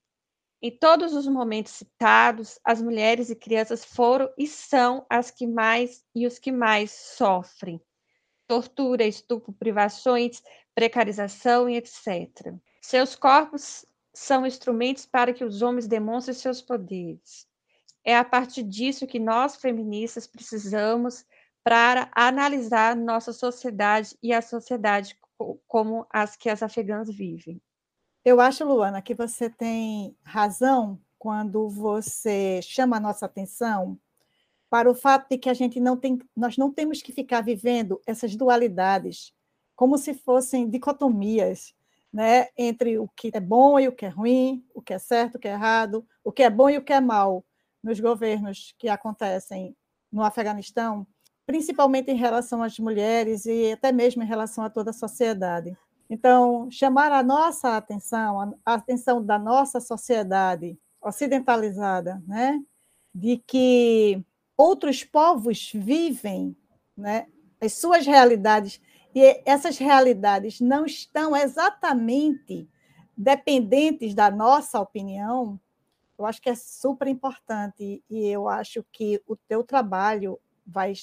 Em 0.61 0.71
todos 0.71 1.13
os 1.13 1.27
momentos 1.27 1.73
citados, 1.73 2.59
as 2.63 2.81
mulheres 2.81 3.29
e 3.29 3.35
crianças 3.35 3.85
foram 3.85 4.29
e 4.37 4.45
são 4.45 5.05
as 5.09 5.31
que 5.31 5.47
mais 5.47 6.03
e 6.13 6.27
os 6.27 6.37
que 6.37 6.51
mais 6.51 6.91
sofrem 6.91 7.81
tortura, 8.49 9.05
estupro, 9.05 9.53
privações, 9.53 10.41
precarização 10.73 11.69
e 11.69 11.77
etc. 11.77 12.51
Seus 12.81 13.15
corpos 13.15 13.85
são 14.11 14.43
instrumentos 14.43 15.05
para 15.05 15.31
que 15.31 15.43
os 15.43 15.61
homens 15.61 15.87
demonstrem 15.87 16.33
seus 16.33 16.59
poderes. 16.59 17.47
É 18.03 18.17
a 18.17 18.25
partir 18.25 18.63
disso 18.63 19.05
que 19.05 19.19
nós 19.19 19.55
feministas 19.55 20.25
precisamos 20.25 21.23
para 21.63 22.09
analisar 22.15 22.95
nossa 22.95 23.33
sociedade 23.33 24.17
e 24.21 24.33
a 24.33 24.41
sociedade 24.41 25.17
como 25.67 26.05
as 26.09 26.35
que 26.35 26.49
as 26.49 26.61
afegãs 26.63 27.09
vivem. 27.09 27.61
Eu 28.23 28.41
acho, 28.41 28.65
Luana, 28.65 29.01
que 29.01 29.15
você 29.15 29.49
tem 29.49 30.15
razão 30.23 30.99
quando 31.17 31.69
você 31.69 32.61
chama 32.61 32.97
a 32.97 32.99
nossa 32.99 33.25
atenção 33.25 33.97
para 34.69 34.89
o 34.89 34.95
fato 34.95 35.29
de 35.29 35.37
que 35.37 35.49
a 35.49 35.53
gente 35.53 35.79
não 35.79 35.97
tem, 35.97 36.19
nós 36.35 36.57
não 36.57 36.71
temos 36.71 37.01
que 37.01 37.11
ficar 37.11 37.41
vivendo 37.41 38.01
essas 38.05 38.35
dualidades 38.35 39.33
como 39.75 39.97
se 39.97 40.13
fossem 40.13 40.69
dicotomias, 40.69 41.73
né, 42.11 42.47
entre 42.57 42.99
o 42.99 43.07
que 43.07 43.31
é 43.33 43.39
bom 43.39 43.79
e 43.79 43.87
o 43.87 43.91
que 43.91 44.05
é 44.05 44.09
ruim, 44.09 44.65
o 44.73 44.81
que 44.81 44.93
é 44.93 44.99
certo, 44.99 45.35
o 45.35 45.39
que 45.39 45.47
é 45.47 45.51
errado, 45.51 46.05
o 46.23 46.31
que 46.31 46.43
é 46.43 46.49
bom 46.49 46.69
e 46.69 46.77
o 46.77 46.83
que 46.83 46.91
é 46.91 46.99
mal 46.99 47.45
nos 47.81 47.99
governos 47.99 48.73
que 48.77 48.89
acontecem 48.89 49.75
no 50.11 50.23
Afeganistão 50.23 51.07
principalmente 51.49 52.11
em 52.11 52.15
relação 52.15 52.61
às 52.61 52.77
mulheres 52.77 53.47
e 53.47 53.71
até 53.71 53.91
mesmo 53.91 54.21
em 54.21 54.25
relação 54.27 54.63
a 54.63 54.69
toda 54.69 54.91
a 54.91 54.93
sociedade. 54.93 55.75
Então, 56.07 56.69
chamar 56.69 57.11
a 57.11 57.23
nossa 57.23 57.75
atenção, 57.75 58.55
a 58.63 58.75
atenção 58.75 59.25
da 59.25 59.39
nossa 59.39 59.79
sociedade 59.79 60.77
ocidentalizada, 61.01 62.21
né, 62.27 62.61
de 63.15 63.37
que 63.37 64.23
outros 64.55 65.03
povos 65.03 65.71
vivem, 65.73 66.55
né, 66.95 67.25
as 67.59 67.73
suas 67.73 68.05
realidades 68.05 68.79
e 69.15 69.41
essas 69.43 69.79
realidades 69.79 70.61
não 70.61 70.85
estão 70.85 71.35
exatamente 71.35 72.69
dependentes 73.17 74.13
da 74.13 74.29
nossa 74.29 74.79
opinião, 74.79 75.59
eu 76.15 76.27
acho 76.27 76.39
que 76.43 76.49
é 76.51 76.55
super 76.55 77.07
importante 77.07 78.03
e 78.07 78.27
eu 78.27 78.47
acho 78.47 78.85
que 78.91 79.19
o 79.25 79.35
teu 79.35 79.63
trabalho 79.63 80.39
vai 80.63 80.93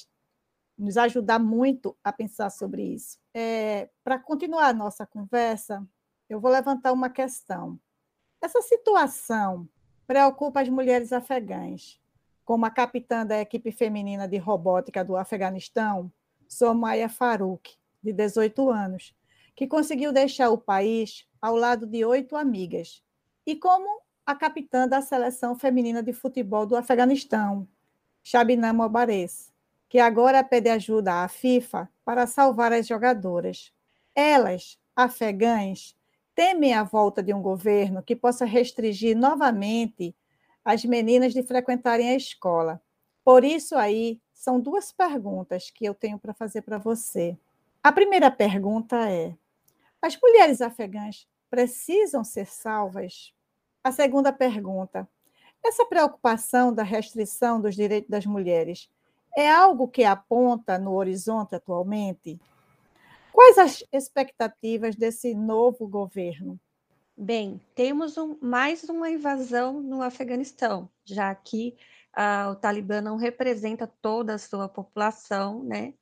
nos 0.77 0.97
ajudar 0.97 1.39
muito 1.39 1.97
a 2.03 2.13
pensar 2.13 2.49
sobre 2.49 2.83
isso. 2.83 3.17
É, 3.33 3.89
Para 4.03 4.19
continuar 4.19 4.67
a 4.67 4.73
nossa 4.73 5.05
conversa, 5.05 5.85
eu 6.29 6.39
vou 6.39 6.51
levantar 6.51 6.91
uma 6.91 7.09
questão. 7.09 7.79
Essa 8.41 8.61
situação 8.61 9.67
preocupa 10.05 10.61
as 10.61 10.69
mulheres 10.69 11.11
afegãs, 11.11 11.99
como 12.45 12.65
a 12.65 12.69
capitã 12.69 13.25
da 13.25 13.39
equipe 13.39 13.71
feminina 13.71 14.27
de 14.27 14.37
robótica 14.37 15.03
do 15.03 15.17
Afeganistão, 15.17 16.11
Somaya 16.47 17.09
Farouk, 17.09 17.75
de 18.01 18.13
18 18.13 18.69
anos, 18.69 19.15
que 19.55 19.67
conseguiu 19.67 20.13
deixar 20.13 20.49
o 20.49 20.57
país 20.57 21.27
ao 21.41 21.55
lado 21.55 21.85
de 21.85 22.05
oito 22.05 22.35
amigas, 22.35 23.03
e 23.45 23.55
como 23.55 24.01
a 24.25 24.35
capitã 24.35 24.87
da 24.87 25.01
seleção 25.01 25.55
feminina 25.57 26.03
de 26.03 26.13
futebol 26.13 26.65
do 26.65 26.75
Afeganistão, 26.75 27.67
Shabnam 28.23 28.73
Mobares, 28.73 29.51
que 29.89 29.99
agora 29.99 30.43
pede 30.43 30.69
ajuda 30.69 31.23
à 31.23 31.27
FIFA 31.27 31.89
para 32.03 32.27
salvar 32.27 32.73
as 32.73 32.87
jogadoras. 32.87 33.71
Elas, 34.13 34.77
afegãs, 34.95 35.95
temem 36.35 36.73
a 36.73 36.83
volta 36.83 37.23
de 37.23 37.33
um 37.33 37.41
governo 37.41 38.03
que 38.03 38.15
possa 38.15 38.45
restringir 38.45 39.17
novamente 39.17 40.15
as 40.63 40.83
meninas 40.83 41.33
de 41.33 41.41
frequentarem 41.41 42.09
a 42.09 42.15
escola. 42.15 42.81
Por 43.23 43.43
isso 43.43 43.75
aí 43.75 44.21
são 44.33 44.59
duas 44.59 44.91
perguntas 44.91 45.71
que 45.71 45.85
eu 45.85 45.93
tenho 45.93 46.19
para 46.19 46.33
fazer 46.33 46.61
para 46.61 46.77
você. 46.77 47.37
A 47.81 47.91
primeira 47.91 48.29
pergunta 48.29 49.09
é: 49.09 49.33
as 50.01 50.19
mulheres 50.21 50.61
afegãs 50.61 51.27
precisam 51.49 52.23
ser 52.23 52.45
salvas? 52.45 53.33
A 53.83 53.91
segunda 53.91 54.31
pergunta: 54.31 55.07
essa 55.65 55.85
preocupação 55.85 56.73
da 56.73 56.83
restrição 56.83 57.59
dos 57.59 57.75
direitos 57.75 58.09
das 58.09 58.25
mulheres 58.25 58.89
é 59.37 59.51
algo 59.51 59.87
que 59.87 60.03
aponta 60.03 60.79
no 60.79 60.95
horizonte 60.95 61.53
atualmente? 61.53 62.41
Quais 63.31 63.59
as 63.59 63.83
expectativas 63.93 64.95
desse 64.95 65.35
novo 65.35 65.87
governo? 65.87 66.59
Bem, 67.15 67.61
temos 67.75 68.17
um, 68.17 68.35
mais 68.41 68.83
uma 68.85 69.11
invasão 69.11 69.79
no 69.79 70.01
Afeganistão, 70.01 70.89
já 71.05 71.35
que 71.35 71.75
uh, 72.17 72.49
o 72.49 72.55
Talibã 72.55 72.99
não 72.99 73.15
representa 73.15 73.85
toda 74.01 74.33
a 74.33 74.39
sua 74.39 74.67
população, 74.67 75.63
né? 75.63 75.93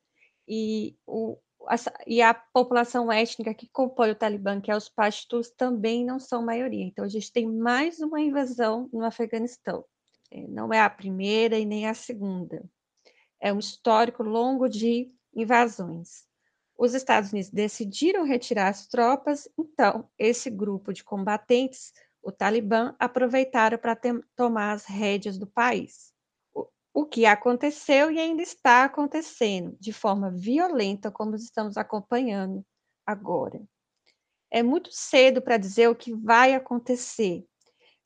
E, 0.48 0.96
o, 1.06 1.38
a, 1.68 1.76
e 2.08 2.22
a 2.22 2.34
população 2.34 3.12
étnica 3.12 3.54
que 3.54 3.68
compõe 3.68 4.12
o 4.12 4.16
Talibã, 4.16 4.62
que 4.62 4.72
é 4.72 4.78
os 4.78 4.88
Pashtuns, 4.88 5.50
também 5.50 6.06
não 6.06 6.20
são 6.20 6.42
maioria. 6.42 6.86
Então, 6.86 7.04
a 7.04 7.10
gente 7.10 7.34
tem 7.34 7.52
mais 7.52 8.00
uma 8.00 8.22
invasão 8.22 8.90
no 8.94 9.04
Afeganistão. 9.04 9.84
É, 10.32 10.48
não 10.48 10.74
é 10.74 10.80
a 10.80 10.90
primeira 10.90 11.60
e 11.60 11.66
nem 11.66 11.86
a 11.86 11.94
segunda 11.94 12.64
é 13.46 13.54
um 13.54 13.60
histórico 13.60 14.24
longo 14.24 14.68
de 14.68 15.14
invasões. 15.32 16.24
Os 16.76 16.96
Estados 16.96 17.32
Unidos 17.32 17.52
decidiram 17.52 18.24
retirar 18.24 18.70
as 18.70 18.88
tropas, 18.88 19.48
então 19.56 20.10
esse 20.18 20.50
grupo 20.50 20.92
de 20.92 21.04
combatentes, 21.04 21.94
o 22.24 22.32
Talibã, 22.32 22.96
aproveitaram 22.98 23.78
para 23.78 23.96
tomar 24.36 24.72
as 24.72 24.86
rédeas 24.86 25.38
do 25.38 25.46
país. 25.46 26.12
o 26.92 27.06
que 27.06 27.26
aconteceu 27.26 28.10
e 28.10 28.20
ainda 28.20 28.42
está 28.42 28.86
acontecendo 28.86 29.78
de 29.80 29.94
forma 29.94 30.32
violenta, 30.32 31.12
como 31.12 31.36
estamos 31.36 31.78
acompanhando 31.78 32.66
agora. 33.06 33.62
É 34.50 34.64
muito 34.64 34.90
cedo 34.92 35.40
para 35.40 35.58
dizer 35.58 35.88
o 35.88 35.96
que 35.96 36.16
vai 36.16 36.56
acontecer. 36.56 37.46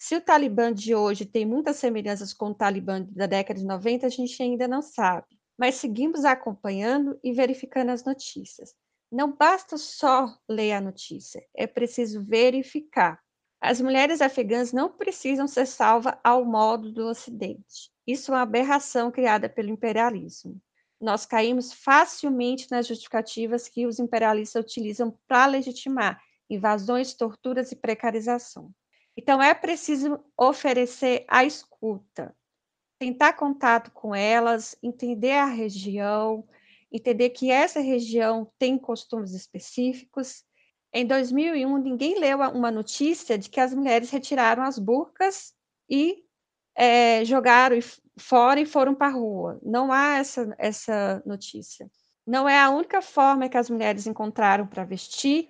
Se 0.02 0.16
o 0.16 0.22
Talibã 0.22 0.72
de 0.72 0.96
hoje 0.96 1.26
tem 1.26 1.46
muitas 1.46 1.76
semelhanças 1.76 2.34
com 2.34 2.52
o 2.52 2.56
Talibã 2.56 3.06
da 3.12 3.26
década 3.26 3.60
de 3.60 3.66
90, 3.66 4.08
a 4.08 4.10
gente 4.10 4.42
ainda 4.42 4.66
não 4.66 4.82
sabe. 4.82 5.28
Mas 5.58 5.76
seguimos 5.76 6.24
acompanhando 6.24 7.20
e 7.22 7.34
verificando 7.34 7.90
as 7.90 8.06
notícias. 8.06 8.74
Não 9.12 9.36
basta 9.36 9.78
só 9.78 10.34
ler 10.48 10.72
a 10.72 10.80
notícia, 10.80 11.46
é 11.54 11.68
preciso 11.68 12.24
verificar. 12.24 13.20
As 13.60 13.82
mulheres 13.82 14.22
afegãs 14.22 14.72
não 14.72 14.90
precisam 14.90 15.50
ser 15.50 15.66
salvas 15.66 16.14
ao 16.24 16.46
modo 16.46 16.94
do 16.94 17.06
Ocidente. 17.06 17.92
Isso 18.08 18.32
é 18.32 18.36
uma 18.36 18.44
aberração 18.44 19.12
criada 19.12 19.50
pelo 19.50 19.70
imperialismo. 19.70 20.62
Nós 21.02 21.26
caímos 21.26 21.74
facilmente 21.74 22.72
nas 22.72 22.88
justificativas 22.88 23.68
que 23.68 23.86
os 23.86 24.00
imperialistas 24.00 24.64
utilizam 24.64 25.18
para 25.28 25.46
legitimar 25.46 26.22
invasões, 26.50 27.14
torturas 27.14 27.74
e 27.74 27.76
precarização. 27.76 28.74
Então, 29.22 29.44
é 29.44 29.54
preciso 29.54 30.18
oferecer 30.38 31.26
a 31.28 31.44
escuta, 31.44 32.34
tentar 32.98 33.34
contato 33.34 33.92
com 33.92 34.16
elas, 34.16 34.78
entender 34.82 35.34
a 35.34 35.46
região, 35.46 36.48
entender 36.90 37.32
que 37.32 37.52
essa 37.52 37.82
região 37.82 38.50
tem 38.58 38.78
costumes 38.78 39.34
específicos. 39.34 40.46
Em 40.94 41.06
2001, 41.06 41.78
ninguém 41.80 42.18
leu 42.18 42.40
uma 42.52 42.72
notícia 42.72 43.38
de 43.38 43.50
que 43.50 43.60
as 43.60 43.74
mulheres 43.74 44.10
retiraram 44.10 44.64
as 44.64 44.80
burcas 44.80 45.54
e 45.90 46.24
é, 46.74 47.26
jogaram 47.26 47.78
fora 48.18 48.62
e 48.62 48.66
foram 48.66 48.96
para 48.96 49.08
a 49.08 49.12
rua. 49.12 49.60
Não 49.62 49.92
há 49.92 50.16
essa, 50.16 50.56
essa 50.58 51.22
notícia. 51.26 51.92
Não 52.26 52.48
é 52.48 52.58
a 52.58 52.70
única 52.70 53.02
forma 53.02 53.50
que 53.50 53.58
as 53.58 53.70
mulheres 53.70 54.08
encontraram 54.08 54.66
para 54.66 54.86
vestir. 54.86 55.50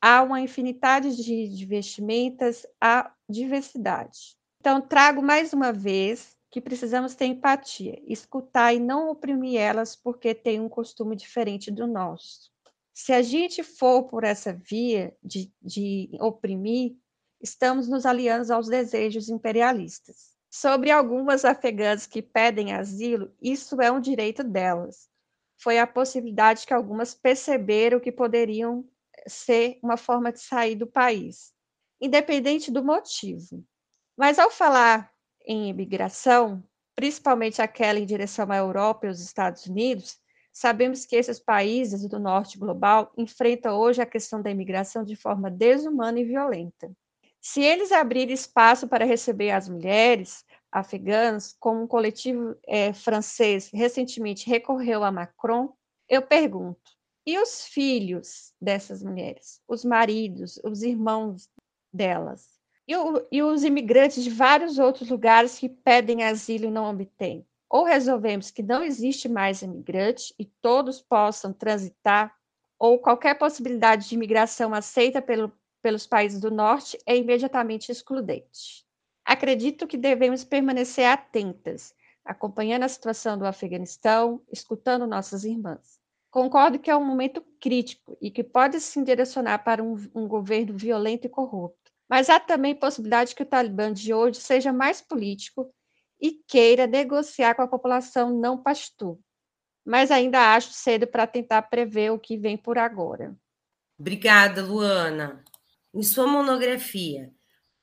Há 0.00 0.22
uma 0.22 0.40
infinidade 0.40 1.14
de, 1.14 1.66
vestimentas, 1.66 2.66
há 2.80 3.12
diversidade. 3.28 4.36
Então, 4.60 4.80
trago 4.80 5.22
mais 5.22 5.52
uma 5.52 5.72
vez 5.72 6.36
que 6.50 6.60
precisamos 6.60 7.14
ter 7.14 7.26
empatia, 7.26 8.00
escutar 8.06 8.74
e 8.74 8.80
não 8.80 9.10
oprimir 9.10 9.60
elas 9.60 9.94
porque 9.94 10.34
têm 10.34 10.60
um 10.60 10.68
costume 10.68 11.14
diferente 11.14 11.70
do 11.70 11.86
nosso. 11.86 12.50
Se 12.92 13.12
a 13.12 13.22
gente 13.22 13.62
for 13.62 14.04
por 14.04 14.24
essa 14.24 14.52
via 14.52 15.16
de, 15.22 15.52
de 15.62 16.10
oprimir, 16.20 16.96
estamos 17.40 17.88
nos 17.88 18.04
aliando 18.04 18.52
aos 18.52 18.68
desejos 18.68 19.28
imperialistas. 19.28 20.30
Sobre 20.50 20.90
algumas 20.90 21.44
afegãs 21.44 22.06
que 22.06 22.20
pedem 22.20 22.72
asilo, 22.72 23.32
isso 23.40 23.80
é 23.80 23.90
um 23.90 24.00
direito 24.00 24.42
delas. 24.42 25.08
Foi 25.56 25.78
a 25.78 25.86
possibilidade 25.86 26.66
que 26.66 26.74
algumas 26.74 27.14
perceberam 27.14 28.00
que 28.00 28.10
poderiam 28.10 28.84
ser 29.26 29.78
uma 29.82 29.96
forma 29.96 30.32
de 30.32 30.40
sair 30.40 30.74
do 30.74 30.86
país, 30.86 31.52
independente 32.00 32.70
do 32.70 32.84
motivo. 32.84 33.64
Mas 34.16 34.38
ao 34.38 34.50
falar 34.50 35.12
em 35.46 35.68
imigração, 35.68 36.62
principalmente 36.94 37.62
aquela 37.62 37.98
em 37.98 38.06
direção 38.06 38.50
à 38.50 38.56
Europa 38.56 39.06
e 39.06 39.08
aos 39.08 39.20
Estados 39.20 39.66
Unidos, 39.66 40.18
sabemos 40.52 41.06
que 41.06 41.16
esses 41.16 41.40
países 41.40 42.06
do 42.08 42.18
norte 42.18 42.58
global 42.58 43.12
enfrentam 43.16 43.78
hoje 43.78 44.02
a 44.02 44.06
questão 44.06 44.42
da 44.42 44.50
imigração 44.50 45.04
de 45.04 45.16
forma 45.16 45.50
desumana 45.50 46.20
e 46.20 46.24
violenta. 46.24 46.90
Se 47.40 47.62
eles 47.62 47.90
abrirem 47.90 48.34
espaço 48.34 48.86
para 48.86 49.06
receber 49.06 49.50
as 49.50 49.68
mulheres 49.68 50.44
afegãs, 50.70 51.56
como 51.58 51.82
um 51.82 51.86
coletivo 51.86 52.54
é, 52.66 52.92
francês 52.92 53.70
recentemente 53.72 54.48
recorreu 54.48 55.02
a 55.02 55.10
Macron, 55.10 55.72
eu 56.08 56.20
pergunto: 56.20 56.99
e 57.26 57.38
os 57.38 57.64
filhos 57.66 58.52
dessas 58.60 59.02
mulheres, 59.02 59.60
os 59.68 59.84
maridos, 59.84 60.58
os 60.64 60.82
irmãos 60.82 61.48
delas? 61.92 62.48
E, 62.88 62.96
o, 62.96 63.26
e 63.30 63.42
os 63.42 63.62
imigrantes 63.62 64.24
de 64.24 64.30
vários 64.30 64.78
outros 64.78 65.08
lugares 65.10 65.58
que 65.58 65.68
pedem 65.68 66.24
asilo 66.24 66.64
e 66.64 66.70
não 66.70 66.90
obtêm. 66.90 67.46
Ou 67.68 67.84
resolvemos 67.84 68.50
que 68.50 68.62
não 68.62 68.82
existe 68.82 69.28
mais 69.28 69.62
imigrante 69.62 70.34
e 70.38 70.44
todos 70.44 71.00
possam 71.00 71.52
transitar, 71.52 72.34
ou 72.78 72.98
qualquer 72.98 73.38
possibilidade 73.38 74.08
de 74.08 74.14
imigração 74.14 74.74
aceita 74.74 75.22
pelo, 75.22 75.52
pelos 75.80 76.06
países 76.06 76.40
do 76.40 76.50
norte 76.50 76.98
é 77.06 77.16
imediatamente 77.16 77.92
excludente. 77.92 78.84
Acredito 79.24 79.86
que 79.86 79.96
devemos 79.96 80.42
permanecer 80.42 81.06
atentas, 81.06 81.94
acompanhando 82.24 82.82
a 82.82 82.88
situação 82.88 83.38
do 83.38 83.46
Afeganistão, 83.46 84.42
escutando 84.50 85.06
nossas 85.06 85.44
irmãs. 85.44 85.99
Concordo 86.30 86.78
que 86.78 86.90
é 86.90 86.96
um 86.96 87.04
momento 87.04 87.42
crítico 87.60 88.16
e 88.20 88.30
que 88.30 88.44
pode 88.44 88.80
se 88.80 89.02
direcionar 89.02 89.64
para 89.64 89.82
um, 89.82 89.96
um 90.14 90.28
governo 90.28 90.76
violento 90.76 91.26
e 91.26 91.30
corrupto 91.30 91.80
mas 92.10 92.28
há 92.28 92.38
também 92.40 92.74
possibilidade 92.74 93.36
que 93.36 93.44
o 93.44 93.46
Talibã 93.46 93.92
de 93.92 94.12
hoje 94.12 94.40
seja 94.40 94.72
mais 94.72 95.00
político 95.00 95.72
e 96.20 96.32
queira 96.32 96.88
negociar 96.88 97.54
com 97.54 97.62
a 97.62 97.68
população 97.68 98.36
não 98.36 98.60
pastu. 98.60 99.22
Mas 99.86 100.10
ainda 100.10 100.56
acho 100.56 100.72
cedo 100.72 101.06
para 101.06 101.24
tentar 101.24 101.62
prever 101.62 102.10
o 102.10 102.18
que 102.18 102.36
vem 102.36 102.56
por 102.56 102.78
agora. 102.78 103.36
Obrigada, 103.96 104.60
Luana. 104.60 105.44
Em 105.94 106.02
sua 106.02 106.26
monografia, 106.26 107.32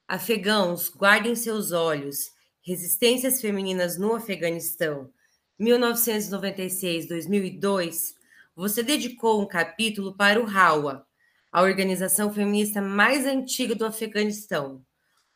Afegãos, 0.06 0.90
Guardem 0.90 1.34
Seus 1.34 1.72
Olhos, 1.72 2.34
Resistências 2.62 3.40
Femininas 3.40 3.98
no 3.98 4.14
Afeganistão, 4.14 5.10
1996-2002, 5.58 8.17
você 8.58 8.82
dedicou 8.82 9.40
um 9.40 9.46
capítulo 9.46 10.18
para 10.18 10.42
o 10.42 10.50
Hawa, 10.50 11.06
a 11.52 11.62
organização 11.62 12.34
feminista 12.34 12.82
mais 12.82 13.24
antiga 13.24 13.76
do 13.76 13.86
Afeganistão, 13.86 14.84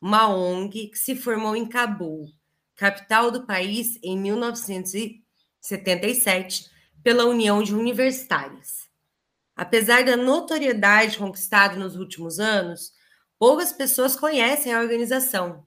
uma 0.02 0.28
ONG 0.28 0.88
que 0.88 0.98
se 0.98 1.16
formou 1.16 1.56
em 1.56 1.68
Cabul, 1.68 2.26
capital 2.76 3.30
do 3.30 3.46
país, 3.46 4.00
em 4.02 4.18
1977, 4.18 6.68
pela 7.04 7.26
União 7.26 7.62
de 7.62 7.76
Universitárias. 7.76 8.90
Apesar 9.56 10.04
da 10.04 10.18
notoriedade 10.18 11.20
conquistada 11.20 11.76
nos 11.76 11.96
últimos 11.96 12.40
anos, 12.40 12.92
poucas 13.38 13.72
pessoas 13.72 14.16
conhecem 14.16 14.74
a 14.74 14.82
organização. 14.82 15.64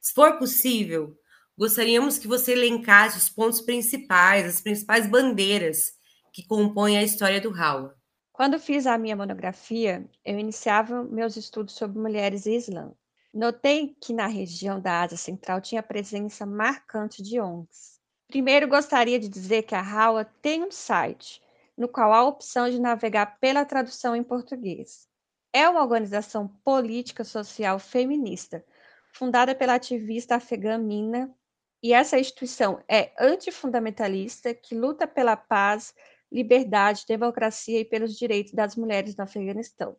Se 0.00 0.14
for 0.14 0.38
possível, 0.38 1.18
gostaríamos 1.58 2.18
que 2.18 2.28
você 2.28 2.52
elencasse 2.52 3.18
os 3.18 3.28
pontos 3.28 3.60
principais, 3.60 4.46
as 4.46 4.60
principais 4.60 5.08
bandeiras 5.08 5.94
que 6.34 6.44
compõem 6.44 6.98
a 6.98 7.02
história 7.04 7.40
do 7.40 7.54
Hawa. 7.54 7.96
Quando 8.32 8.58
fiz 8.58 8.88
a 8.88 8.98
minha 8.98 9.14
monografia, 9.14 10.04
eu 10.24 10.36
iniciava 10.36 11.04
meus 11.04 11.36
estudos 11.36 11.76
sobre 11.76 11.96
mulheres 11.96 12.44
e 12.44 12.56
Islã. 12.56 12.92
Notei 13.32 13.96
que 14.00 14.12
na 14.12 14.26
região 14.26 14.80
da 14.80 15.02
Ásia 15.02 15.16
Central 15.16 15.60
tinha 15.60 15.80
presença 15.80 16.44
marcante 16.44 17.22
de 17.22 17.40
ONGs. 17.40 18.00
Primeiro, 18.26 18.66
gostaria 18.66 19.20
de 19.20 19.28
dizer 19.28 19.62
que 19.62 19.76
a 19.76 19.80
Hawa 19.80 20.24
tem 20.42 20.64
um 20.64 20.72
site, 20.72 21.40
no 21.78 21.86
qual 21.86 22.12
há 22.12 22.18
a 22.18 22.24
opção 22.24 22.68
de 22.68 22.80
navegar 22.80 23.38
pela 23.38 23.64
tradução 23.64 24.16
em 24.16 24.24
português. 24.24 25.06
É 25.52 25.68
uma 25.68 25.82
organização 25.82 26.48
política 26.64 27.22
social 27.22 27.78
feminista, 27.78 28.64
fundada 29.12 29.54
pela 29.54 29.74
ativista 29.74 30.34
afegã 30.34 30.78
Mina, 30.78 31.32
e 31.80 31.92
essa 31.92 32.18
instituição 32.18 32.82
é 32.88 33.12
antifundamentalista, 33.20 34.52
que 34.52 34.74
luta 34.74 35.06
pela 35.06 35.36
paz 35.36 35.94
liberdade, 36.34 37.04
democracia 37.06 37.80
e 37.80 37.84
pelos 37.84 38.18
direitos 38.18 38.52
das 38.52 38.74
mulheres 38.74 39.16
no 39.16 39.22
Afeganistão. 39.22 39.96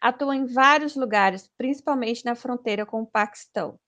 Atua 0.00 0.34
em 0.34 0.44
vários 0.44 0.96
lugares, 0.96 1.48
principalmente 1.56 2.24
na 2.24 2.34
fronteira 2.34 2.84
com 2.84 3.02
o 3.02 3.06
Paquistão. 3.06 3.78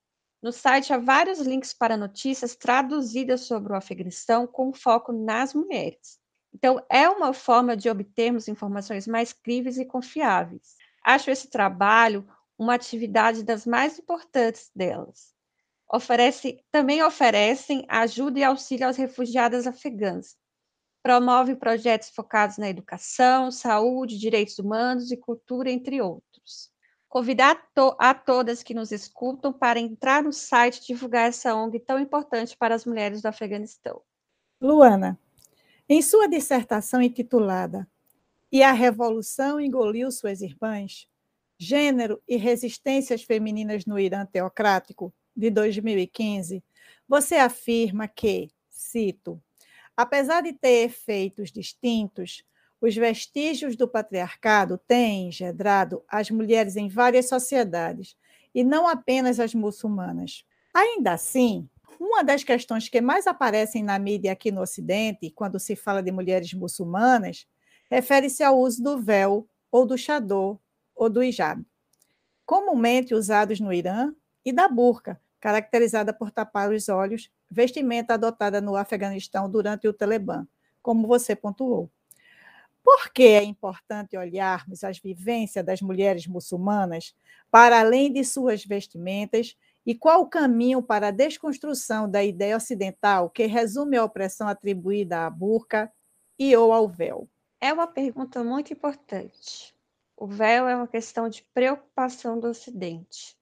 No 0.40 0.52
site 0.52 0.92
há 0.92 0.98
vários 0.98 1.40
links 1.40 1.72
para 1.72 1.96
notícias 1.96 2.54
traduzidas 2.54 3.42
sobre 3.42 3.72
o 3.72 3.76
Afeganistão 3.76 4.46
com 4.46 4.72
foco 4.72 5.12
nas 5.12 5.54
mulheres. 5.54 6.20
Então, 6.54 6.84
é 6.90 7.08
uma 7.08 7.32
forma 7.32 7.76
de 7.76 7.88
obtermos 7.88 8.46
informações 8.46 9.06
mais 9.06 9.32
críveis 9.32 9.78
e 9.78 9.84
confiáveis. 9.84 10.76
Acho 11.04 11.30
esse 11.30 11.48
trabalho 11.48 12.26
uma 12.58 12.74
atividade 12.74 13.42
das 13.42 13.66
mais 13.66 13.98
importantes 13.98 14.70
delas. 14.74 15.32
Oferece, 15.92 16.64
também 16.70 17.02
oferecem 17.02 17.84
ajuda 17.88 18.38
e 18.38 18.44
auxílio 18.44 18.86
às 18.86 18.96
refugiadas 18.96 19.66
afegãs, 19.66 20.36
promove 21.02 21.56
projetos 21.56 22.10
focados 22.10 22.58
na 22.58 22.68
educação, 22.68 23.50
saúde, 23.50 24.18
direitos 24.18 24.58
humanos 24.58 25.10
e 25.10 25.16
cultura, 25.16 25.70
entre 25.70 26.00
outros. 26.00 26.70
Convidar 27.08 27.50
a, 27.50 27.54
to 27.54 27.96
a 27.98 28.14
todas 28.14 28.62
que 28.62 28.72
nos 28.72 28.92
escutam 28.92 29.52
para 29.52 29.78
entrar 29.78 30.22
no 30.22 30.32
site 30.32 30.78
e 30.78 30.86
divulgar 30.86 31.28
essa 31.28 31.54
ONG 31.54 31.80
tão 31.80 31.98
importante 31.98 32.56
para 32.56 32.74
as 32.74 32.86
mulheres 32.86 33.20
do 33.20 33.26
Afeganistão. 33.26 34.00
Luana, 34.60 35.18
em 35.88 36.00
sua 36.00 36.28
dissertação 36.28 37.02
intitulada 37.02 37.86
E 38.50 38.62
a 38.62 38.72
Revolução 38.72 39.60
Engoliu 39.60 40.10
Suas 40.10 40.40
Irmãs, 40.40 41.06
Gênero 41.58 42.22
e 42.26 42.36
Resistências 42.36 43.22
Femininas 43.22 43.84
no 43.84 43.98
Irã 43.98 44.24
Teocrático, 44.24 45.12
de 45.36 45.50
2015, 45.50 46.62
você 47.08 47.36
afirma 47.36 48.06
que 48.06 48.50
cito: 48.68 49.42
apesar 49.96 50.42
de 50.42 50.52
ter 50.52 50.84
efeitos 50.84 51.50
distintos, 51.50 52.44
os 52.80 52.96
vestígios 52.96 53.76
do 53.76 53.86
patriarcado 53.86 54.76
têm 54.76 55.28
engendrado 55.28 56.02
as 56.08 56.30
mulheres 56.30 56.76
em 56.76 56.88
várias 56.88 57.28
sociedades, 57.28 58.16
e 58.54 58.64
não 58.64 58.86
apenas 58.86 59.38
as 59.40 59.54
muçulmanas. 59.54 60.44
Ainda 60.74 61.12
assim, 61.12 61.68
uma 61.98 62.24
das 62.24 62.42
questões 62.42 62.88
que 62.88 63.00
mais 63.00 63.26
aparecem 63.26 63.82
na 63.82 63.98
mídia 63.98 64.32
aqui 64.32 64.50
no 64.50 64.60
Ocidente, 64.60 65.30
quando 65.30 65.60
se 65.60 65.76
fala 65.76 66.02
de 66.02 66.10
mulheres 66.10 66.52
muçulmanas, 66.52 67.46
refere-se 67.90 68.42
ao 68.42 68.58
uso 68.58 68.82
do 68.82 68.98
véu, 68.98 69.48
ou 69.70 69.86
do 69.86 69.96
chador, 69.96 70.58
ou 70.94 71.08
do 71.08 71.22
hijab, 71.22 71.64
comumente 72.44 73.14
usados 73.14 73.60
no 73.60 73.72
Irã, 73.72 74.12
e 74.44 74.52
da 74.52 74.68
burca, 74.68 75.20
caracterizada 75.40 76.12
por 76.12 76.30
tapar 76.30 76.70
os 76.70 76.88
olhos, 76.88 77.30
vestimenta 77.52 78.14
adotada 78.14 78.60
no 78.60 78.74
Afeganistão 78.74 79.48
durante 79.48 79.86
o 79.86 79.92
Talibã, 79.92 80.46
como 80.80 81.06
você 81.06 81.36
pontuou. 81.36 81.90
Por 82.82 83.12
que 83.12 83.24
é 83.24 83.44
importante 83.44 84.16
olharmos 84.16 84.82
as 84.82 84.98
vivências 84.98 85.64
das 85.64 85.80
mulheres 85.80 86.26
muçulmanas 86.26 87.14
para 87.50 87.78
além 87.78 88.12
de 88.12 88.24
suas 88.24 88.64
vestimentas 88.64 89.56
e 89.84 89.94
qual 89.94 90.22
o 90.22 90.28
caminho 90.28 90.82
para 90.82 91.08
a 91.08 91.12
desconstrução 91.12 92.10
da 92.10 92.24
ideia 92.24 92.56
ocidental 92.56 93.30
que 93.30 93.46
resume 93.46 93.96
a 93.96 94.04
opressão 94.04 94.48
atribuída 94.48 95.26
à 95.26 95.30
burca 95.30 95.92
e 96.38 96.56
ou 96.56 96.72
ao 96.72 96.88
véu? 96.88 97.28
É 97.60 97.72
uma 97.72 97.86
pergunta 97.86 98.42
muito 98.42 98.72
importante. 98.72 99.72
O 100.16 100.26
véu 100.26 100.66
é 100.66 100.74
uma 100.74 100.88
questão 100.88 101.28
de 101.28 101.44
preocupação 101.54 102.38
do 102.38 102.48
Ocidente. 102.48 103.36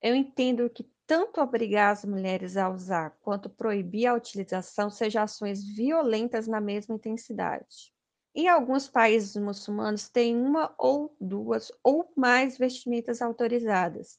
Eu 0.00 0.14
entendo 0.14 0.68
que 0.68 0.86
tanto 1.14 1.40
obrigar 1.40 1.92
as 1.92 2.04
mulheres 2.04 2.56
a 2.56 2.68
usar 2.68 3.16
quanto 3.20 3.48
proibir 3.48 4.08
a 4.08 4.14
utilização 4.14 4.90
sejam 4.90 5.22
ações 5.22 5.62
violentas 5.62 6.48
na 6.48 6.60
mesma 6.60 6.96
intensidade. 6.96 7.92
Em 8.34 8.48
alguns 8.48 8.88
países 8.88 9.36
muçulmanos, 9.36 10.08
tem 10.08 10.36
uma 10.36 10.74
ou 10.76 11.16
duas 11.20 11.70
ou 11.84 12.12
mais 12.16 12.58
vestimentas 12.58 13.22
autorizadas. 13.22 14.18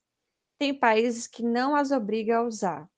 Tem 0.58 0.73
países 0.73 1.27
que 1.27 1.43
não 1.43 1.75
as 1.75 1.91
obrigam 1.91 2.39
a 2.39 2.47
usar. 2.47 2.89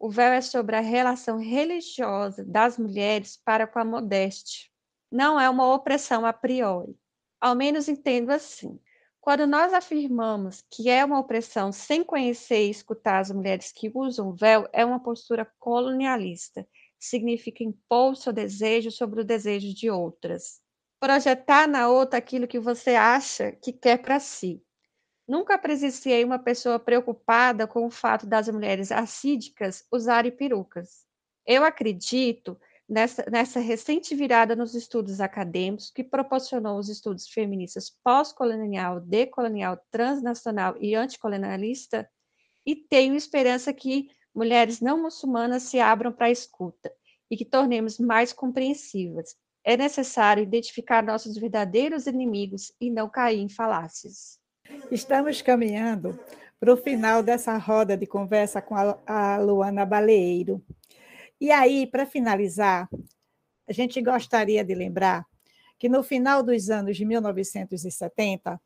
O 0.00 0.10
véu 0.10 0.32
é 0.32 0.40
sobre 0.40 0.74
a 0.74 0.80
relação 0.80 1.38
religiosa 1.38 2.44
das 2.44 2.76
mulheres 2.76 3.36
para 3.36 3.68
com 3.68 3.78
a 3.78 3.84
modéstia. 3.84 4.68
Não 5.12 5.38
é 5.38 5.48
uma 5.48 5.72
opressão 5.72 6.26
a 6.26 6.32
priori. 6.32 6.98
Ao 7.40 7.54
menos 7.54 7.88
entendo 7.88 8.30
assim. 8.30 8.80
Quando 9.24 9.46
nós 9.46 9.72
afirmamos 9.72 10.62
que 10.70 10.90
é 10.90 11.02
uma 11.02 11.18
opressão 11.18 11.72
sem 11.72 12.04
conhecer 12.04 12.66
e 12.66 12.70
escutar 12.70 13.20
as 13.20 13.30
mulheres 13.30 13.72
que 13.72 13.90
usam 13.94 14.34
véu, 14.34 14.68
é 14.70 14.84
uma 14.84 15.02
postura 15.02 15.50
colonialista. 15.58 16.68
Significa 16.98 17.64
impor 17.64 18.16
seu 18.16 18.34
desejo 18.34 18.90
sobre 18.90 19.22
o 19.22 19.24
desejo 19.24 19.74
de 19.74 19.88
outras 19.88 20.62
projetar 21.04 21.68
na 21.68 21.86
outra 21.90 22.18
aquilo 22.18 22.48
que 22.48 22.58
você 22.58 22.94
acha 22.94 23.52
que 23.52 23.74
quer 23.74 23.98
para 23.98 24.18
si. 24.18 24.62
Nunca 25.28 25.58
presenciei 25.58 26.24
uma 26.24 26.38
pessoa 26.38 26.78
preocupada 26.78 27.66
com 27.66 27.84
o 27.84 27.90
fato 27.90 28.26
das 28.26 28.48
mulheres 28.48 28.90
assídicas 28.90 29.84
usarem 29.92 30.32
perucas. 30.32 31.04
Eu 31.46 31.62
acredito 31.62 32.58
nessa, 32.88 33.24
nessa 33.30 33.60
recente 33.60 34.14
virada 34.14 34.54
nos 34.54 34.74
estudos 34.74 35.20
acadêmicos 35.20 35.90
que 35.90 36.04
proporcionou 36.04 36.78
os 36.78 36.88
estudos 36.88 37.28
feministas 37.28 37.90
pós-colonial, 38.02 39.00
decolonial, 39.00 39.78
transnacional 39.90 40.76
e 40.80 40.94
anticolonialista, 40.94 42.08
e 42.66 42.74
tenho 42.74 43.14
esperança 43.14 43.72
que 43.72 44.08
mulheres 44.34 44.80
não 44.80 45.00
muçulmanas 45.00 45.64
se 45.64 45.78
abram 45.78 46.12
para 46.12 46.26
a 46.26 46.30
escuta 46.30 46.92
e 47.30 47.36
que 47.36 47.44
tornemos 47.44 47.98
mais 47.98 48.32
compreensivas, 48.32 49.36
é 49.64 49.76
necessário 49.76 50.42
identificar 50.42 51.02
nossos 51.02 51.36
verdadeiros 51.36 52.06
inimigos 52.06 52.72
e 52.80 52.90
não 52.90 53.08
cair 53.08 53.40
em 53.40 53.48
falácias. 53.48 54.38
Estamos 54.90 55.40
caminhando 55.40 56.18
para 56.60 56.72
o 56.72 56.76
final 56.76 57.22
dessa 57.22 57.56
roda 57.56 57.96
de 57.96 58.06
conversa 58.06 58.60
com 58.60 58.74
a 59.06 59.38
Luana 59.38 59.84
Baleeiro. 59.86 60.62
E 61.40 61.50
aí, 61.50 61.86
para 61.86 62.06
finalizar, 62.06 62.88
a 63.66 63.72
gente 63.72 64.00
gostaria 64.00 64.64
de 64.64 64.74
lembrar 64.74 65.26
que 65.78 65.88
no 65.88 66.02
final 66.02 66.42
dos 66.42 66.70
anos 66.70 66.96
de 66.96 67.04
1970, 67.04 68.60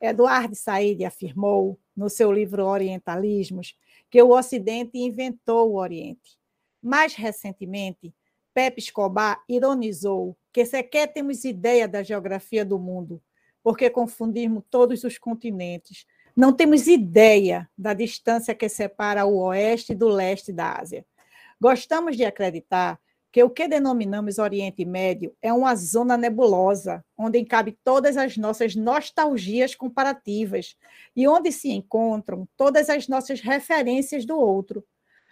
Eduardo 0.00 0.54
Said 0.54 1.04
afirmou, 1.04 1.78
no 1.96 2.08
seu 2.08 2.32
livro 2.32 2.64
Orientalismos, 2.64 3.76
que 4.10 4.22
o 4.22 4.30
Ocidente 4.30 4.98
inventou 4.98 5.72
o 5.72 5.76
Oriente. 5.76 6.38
Mais 6.82 7.14
recentemente, 7.14 8.14
Pepe 8.54 8.80
Escobar 8.80 9.42
ironizou 9.48 10.36
que 10.52 10.64
sequer 10.64 11.12
temos 11.12 11.44
ideia 11.44 11.86
da 11.86 12.02
geografia 12.02 12.64
do 12.64 12.78
mundo, 12.78 13.22
porque 13.62 13.90
confundimos 13.90 14.64
todos 14.70 15.04
os 15.04 15.18
continentes. 15.18 16.06
Não 16.34 16.52
temos 16.52 16.86
ideia 16.86 17.68
da 17.76 17.92
distância 17.92 18.54
que 18.54 18.68
separa 18.68 19.24
o 19.26 19.36
oeste 19.38 19.94
do 19.94 20.08
leste 20.08 20.52
da 20.52 20.78
Ásia. 20.80 21.04
Gostamos 21.60 22.16
de 22.16 22.24
acreditar 22.24 22.98
que 23.30 23.42
o 23.42 23.50
que 23.50 23.68
denominamos 23.68 24.38
Oriente 24.38 24.84
Médio 24.84 25.36
é 25.42 25.52
uma 25.52 25.76
zona 25.76 26.16
nebulosa, 26.16 27.04
onde 27.16 27.44
cabe 27.44 27.78
todas 27.84 28.16
as 28.16 28.36
nossas 28.36 28.74
nostalgias 28.74 29.74
comparativas 29.74 30.74
e 31.14 31.28
onde 31.28 31.52
se 31.52 31.70
encontram 31.70 32.48
todas 32.56 32.88
as 32.88 33.06
nossas 33.06 33.40
referências 33.40 34.24
do 34.24 34.38
outro. 34.38 34.82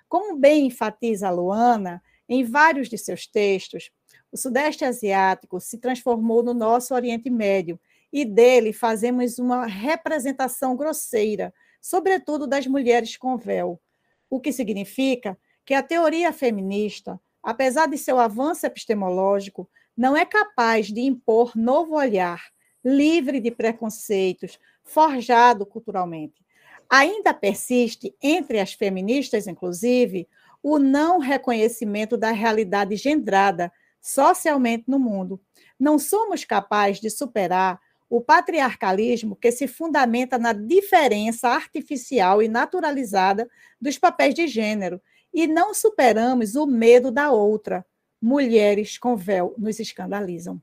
Como 0.07 0.37
bem 0.37 0.67
enfatiza 0.67 1.29
a 1.29 1.31
Luana, 1.31 2.03
em 2.29 2.45
vários 2.45 2.88
de 2.88 2.99
seus 2.99 3.27
textos, 3.27 3.91
o 4.31 4.37
Sudeste 4.37 4.85
Asiático 4.85 5.59
se 5.59 5.79
transformou 5.79 6.43
no 6.43 6.53
nosso 6.53 6.95
Oriente 6.95 7.31
Médio 7.31 7.81
e 8.12 8.25
dele 8.25 8.73
fazemos 8.73 9.38
uma 9.38 9.67
representação 9.67 10.77
grosseira, 10.77 11.55
sobretudo 11.81 12.47
das 12.47 12.67
mulheres 12.67 13.17
com 13.17 13.37
véu, 13.38 13.81
o 14.29 14.38
que 14.38 14.53
significa 14.53 15.38
que 15.68 15.74
a 15.74 15.83
teoria 15.83 16.33
feminista, 16.33 17.20
apesar 17.42 17.88
de 17.88 17.98
seu 17.98 18.18
avanço 18.18 18.64
epistemológico, 18.64 19.68
não 19.94 20.16
é 20.16 20.24
capaz 20.24 20.87
de 20.87 21.02
impor 21.02 21.52
novo 21.54 21.94
olhar, 21.94 22.42
livre 22.83 23.38
de 23.38 23.50
preconceitos, 23.50 24.59
forjado 24.83 25.66
culturalmente. 25.66 26.42
Ainda 26.88 27.35
persiste, 27.35 28.16
entre 28.22 28.59
as 28.59 28.72
feministas, 28.72 29.46
inclusive, 29.46 30.26
o 30.62 30.78
não 30.78 31.18
reconhecimento 31.18 32.16
da 32.16 32.31
realidade 32.31 32.96
gendrada 32.96 33.70
socialmente 34.00 34.85
no 34.87 34.98
mundo. 34.98 35.38
Não 35.78 35.98
somos 35.98 36.46
capazes 36.46 36.98
de 36.98 37.11
superar 37.11 37.78
o 38.09 38.22
patriarcalismo 38.22 39.37
que 39.37 39.52
se 39.52 39.68
fundamenta 39.68 40.38
na 40.38 40.54
diferença 40.54 41.50
artificial 41.50 42.42
e 42.42 42.48
naturalizada 42.48 43.46
dos 43.78 43.98
papéis 43.98 44.35
de 44.35 44.48
gênero, 44.48 44.98
e 45.38 45.46
não 45.46 45.72
superamos 45.72 46.57
o 46.57 46.66
medo 46.66 47.12
da 47.12 47.31
outra. 47.31 47.87
Mulheres 48.20 48.98
com 48.98 49.14
véu 49.14 49.55
nos 49.57 49.79
escandalizam. 49.79 50.61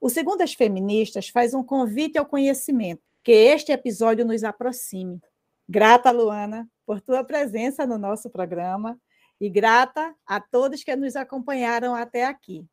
O 0.00 0.10
Segundo 0.10 0.42
as 0.42 0.52
Feministas 0.52 1.28
faz 1.28 1.54
um 1.54 1.62
convite 1.62 2.18
ao 2.18 2.26
conhecimento, 2.26 3.00
que 3.22 3.30
este 3.30 3.70
episódio 3.70 4.24
nos 4.24 4.42
aproxime. 4.42 5.20
Grata, 5.68 6.10
Luana, 6.10 6.68
por 6.84 7.00
tua 7.00 7.22
presença 7.22 7.86
no 7.86 7.96
nosso 7.96 8.28
programa 8.28 9.00
e 9.40 9.48
grata 9.48 10.12
a 10.26 10.40
todos 10.40 10.82
que 10.82 10.96
nos 10.96 11.14
acompanharam 11.14 11.94
até 11.94 12.24
aqui. 12.24 12.66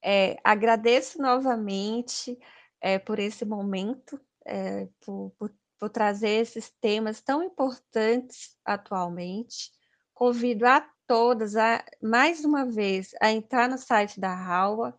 É, 0.00 0.36
agradeço 0.44 1.20
novamente 1.20 2.38
é, 2.80 3.00
por 3.00 3.18
esse 3.18 3.44
momento, 3.44 4.20
é, 4.46 4.86
por, 5.00 5.32
por, 5.36 5.52
por, 5.76 5.90
trazer 5.90 6.42
esses 6.42 6.70
temas 6.80 7.20
tão 7.20 7.42
importantes 7.42 8.56
atualmente. 8.64 9.72
Convido 10.14 10.64
a 10.66 10.80
todas, 11.06 11.56
a, 11.56 11.84
mais 12.00 12.44
uma 12.44 12.64
vez, 12.64 13.10
a 13.20 13.30
entrar 13.30 13.68
no 13.68 13.76
site 13.76 14.20
da 14.20 14.34
Raua 14.34 14.96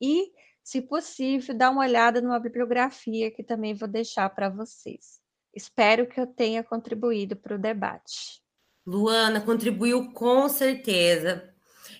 e, 0.00 0.32
se 0.62 0.82
possível, 0.82 1.56
dar 1.56 1.70
uma 1.70 1.82
olhada 1.82 2.20
numa 2.20 2.40
bibliografia 2.40 3.30
que 3.30 3.42
também 3.42 3.74
vou 3.74 3.88
deixar 3.88 4.28
para 4.30 4.48
vocês. 4.48 5.20
Espero 5.54 6.06
que 6.06 6.20
eu 6.20 6.26
tenha 6.26 6.62
contribuído 6.62 7.36
para 7.36 7.54
o 7.54 7.58
debate. 7.58 8.42
Luana 8.86 9.40
contribuiu 9.40 10.12
com 10.12 10.48
certeza. 10.48 11.54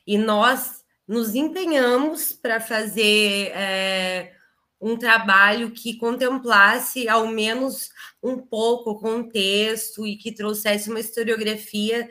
E 0.06 0.18
nós 0.18 0.84
nos 1.06 1.34
empenhamos 1.34 2.32
para 2.32 2.60
fazer 2.60 3.52
é, 3.54 4.34
um 4.80 4.96
trabalho 4.96 5.70
que 5.70 5.96
contemplasse 5.96 7.08
ao 7.08 7.28
menos 7.28 7.90
um 8.22 8.38
pouco 8.38 8.90
o 8.90 9.00
contexto 9.00 10.06
e 10.06 10.16
que 10.16 10.32
trouxesse 10.32 10.90
uma 10.90 11.00
historiografia 11.00 12.08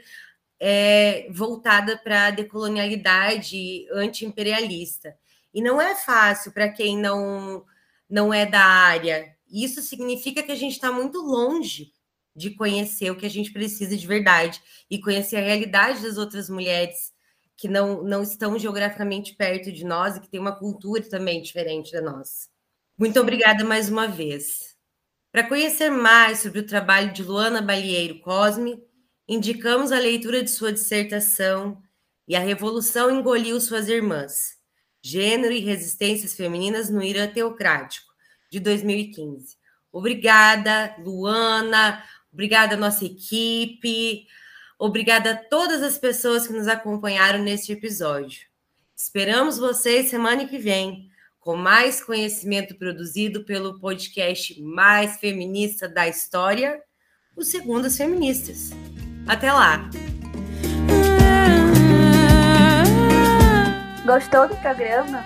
é, 0.59 1.27
voltada 1.31 1.97
para 1.97 2.27
a 2.27 2.31
decolonialidade 2.31 3.87
anti-imperialista. 3.91 5.15
E 5.53 5.61
não 5.61 5.81
é 5.81 5.95
fácil 5.95 6.51
para 6.51 6.69
quem 6.69 6.97
não, 6.97 7.65
não 8.09 8.33
é 8.33 8.45
da 8.45 8.63
área. 8.63 9.35
Isso 9.49 9.81
significa 9.81 10.43
que 10.43 10.51
a 10.51 10.55
gente 10.55 10.73
está 10.73 10.91
muito 10.91 11.19
longe 11.21 11.93
de 12.35 12.51
conhecer 12.51 13.09
o 13.09 13.15
que 13.15 13.25
a 13.25 13.29
gente 13.29 13.51
precisa 13.51 13.95
de 13.95 14.05
verdade 14.05 14.61
e 14.89 14.99
conhecer 14.99 15.37
a 15.37 15.41
realidade 15.41 16.01
das 16.01 16.17
outras 16.17 16.49
mulheres 16.49 17.13
que 17.57 17.69
não, 17.69 18.03
não 18.03 18.21
estão 18.21 18.59
geograficamente 18.59 19.33
perto 19.33 19.71
de 19.71 19.85
nós 19.85 20.17
e 20.17 20.19
que 20.19 20.27
têm 20.27 20.39
uma 20.39 20.57
cultura 20.57 21.01
também 21.03 21.41
diferente 21.41 21.93
da 21.93 22.01
nossa. 22.01 22.49
Muito 22.97 23.19
obrigada 23.19 23.63
mais 23.63 23.89
uma 23.89 24.07
vez. 24.07 24.75
Para 25.31 25.47
conhecer 25.47 25.89
mais 25.89 26.39
sobre 26.39 26.59
o 26.59 26.65
trabalho 26.65 27.13
de 27.13 27.23
Luana 27.23 27.61
Balieiro 27.61 28.19
Cosme, 28.19 28.81
indicamos 29.27 29.91
a 29.91 29.99
leitura 29.99 30.43
de 30.43 30.49
sua 30.49 30.71
dissertação 30.71 31.81
e 32.27 32.35
a 32.35 32.39
Revolução 32.39 33.11
engoliu 33.11 33.59
suas 33.59 33.87
irmãs, 33.87 34.57
Gênero 35.01 35.53
e 35.53 35.59
Resistências 35.59 36.33
Femininas 36.33 36.89
no 36.89 37.01
Irã 37.03 37.27
Teocrático, 37.27 38.11
de 38.51 38.59
2015. 38.59 39.57
Obrigada, 39.91 40.95
Luana, 40.99 42.03
obrigada 42.33 42.75
nossa 42.75 43.05
equipe, 43.05 44.27
obrigada 44.77 45.31
a 45.31 45.35
todas 45.35 45.81
as 45.81 45.97
pessoas 45.97 46.47
que 46.47 46.53
nos 46.53 46.67
acompanharam 46.67 47.39
neste 47.39 47.71
episódio. 47.71 48.47
Esperamos 48.95 49.57
vocês 49.57 50.09
semana 50.09 50.47
que 50.47 50.57
vem 50.57 51.09
com 51.39 51.55
mais 51.55 52.03
conhecimento 52.03 52.75
produzido 52.75 53.43
pelo 53.43 53.79
podcast 53.79 54.59
mais 54.63 55.17
feminista 55.17 55.87
da 55.87 56.07
história, 56.07 56.81
o 57.35 57.43
Segundas 57.43 57.97
Feministas. 57.97 58.71
Até 59.27 59.51
lá! 59.51 59.89
Gostou 64.05 64.47
do 64.47 64.55
programa? 64.57 65.23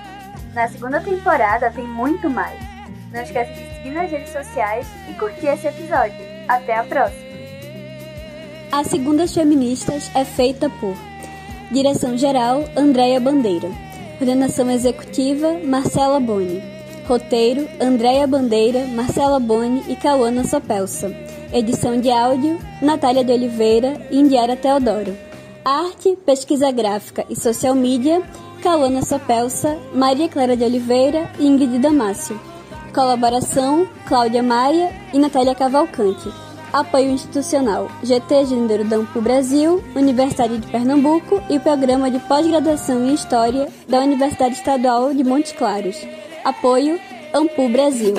Na 0.54 0.68
segunda 0.70 1.02
temporada 1.02 1.70
tem 1.72 1.86
muito 1.86 2.30
mais. 2.30 2.58
Não 3.12 3.22
esqueça 3.22 3.52
de 3.52 3.76
seguir 3.76 3.92
nas 3.92 4.10
redes 4.10 4.32
sociais 4.32 4.88
e 5.10 5.14
curtir 5.14 5.48
esse 5.48 5.68
episódio. 5.68 6.16
Até 6.48 6.78
a 6.78 6.84
próxima! 6.84 7.30
As 8.72 8.88
Segundas 8.88 9.34
Feministas 9.34 10.10
é 10.16 10.24
feita 10.24 10.70
por 10.70 10.96
Direção-Geral 11.72 12.64
Andréia 12.78 13.20
Bandeira 13.20 13.70
Coordenação 14.18 14.70
Executiva 14.70 15.60
Marcela 15.64 16.20
Boni 16.20 16.62
Roteiro 17.10 17.68
Andréia 17.82 18.28
Bandeira, 18.28 18.86
Marcela 18.86 19.40
Boni 19.40 19.84
e 19.88 19.96
Cauana 19.96 20.44
Sopelsa 20.44 21.12
Edição 21.52 22.00
de 22.00 22.12
áudio 22.12 22.60
Natália 22.84 23.24
de 23.24 23.32
Oliveira 23.32 24.00
e 24.12 24.20
Indiara 24.20 24.56
Teodoro. 24.56 25.18
Arte, 25.66 26.16
Pesquisa 26.24 26.70
Gráfica 26.72 27.26
e 27.28 27.36
Social 27.36 27.74
Media 27.74 28.22
Cauana 28.62 29.02
Sopelsa, 29.02 29.76
Maria 29.92 30.30
Clara 30.30 30.56
de 30.56 30.64
Oliveira 30.64 31.28
e 31.40 31.48
Ingrid 31.48 31.80
Damácio 31.80 32.40
Colaboração 32.94 33.88
Cláudia 34.08 34.44
Maia 34.44 34.94
e 35.12 35.18
Natália 35.18 35.56
Cavalcante. 35.56 36.30
Apoio 36.72 37.10
institucional: 37.10 37.90
GT 38.04 38.46
Gênero 38.46 38.84
Dampo 38.84 39.20
Brasil, 39.20 39.84
Universidade 39.96 40.60
de 40.60 40.68
Pernambuco 40.68 41.42
e 41.50 41.58
Programa 41.58 42.12
de 42.12 42.20
Pós-Graduação 42.20 43.04
em 43.08 43.16
História 43.16 43.68
da 43.88 44.00
Universidade 44.02 44.54
Estadual 44.54 45.12
de 45.12 45.24
Montes 45.24 45.54
Claros. 45.54 45.98
Apoio: 46.50 47.00
Ampu 47.32 47.70
Brasil. 47.70 48.16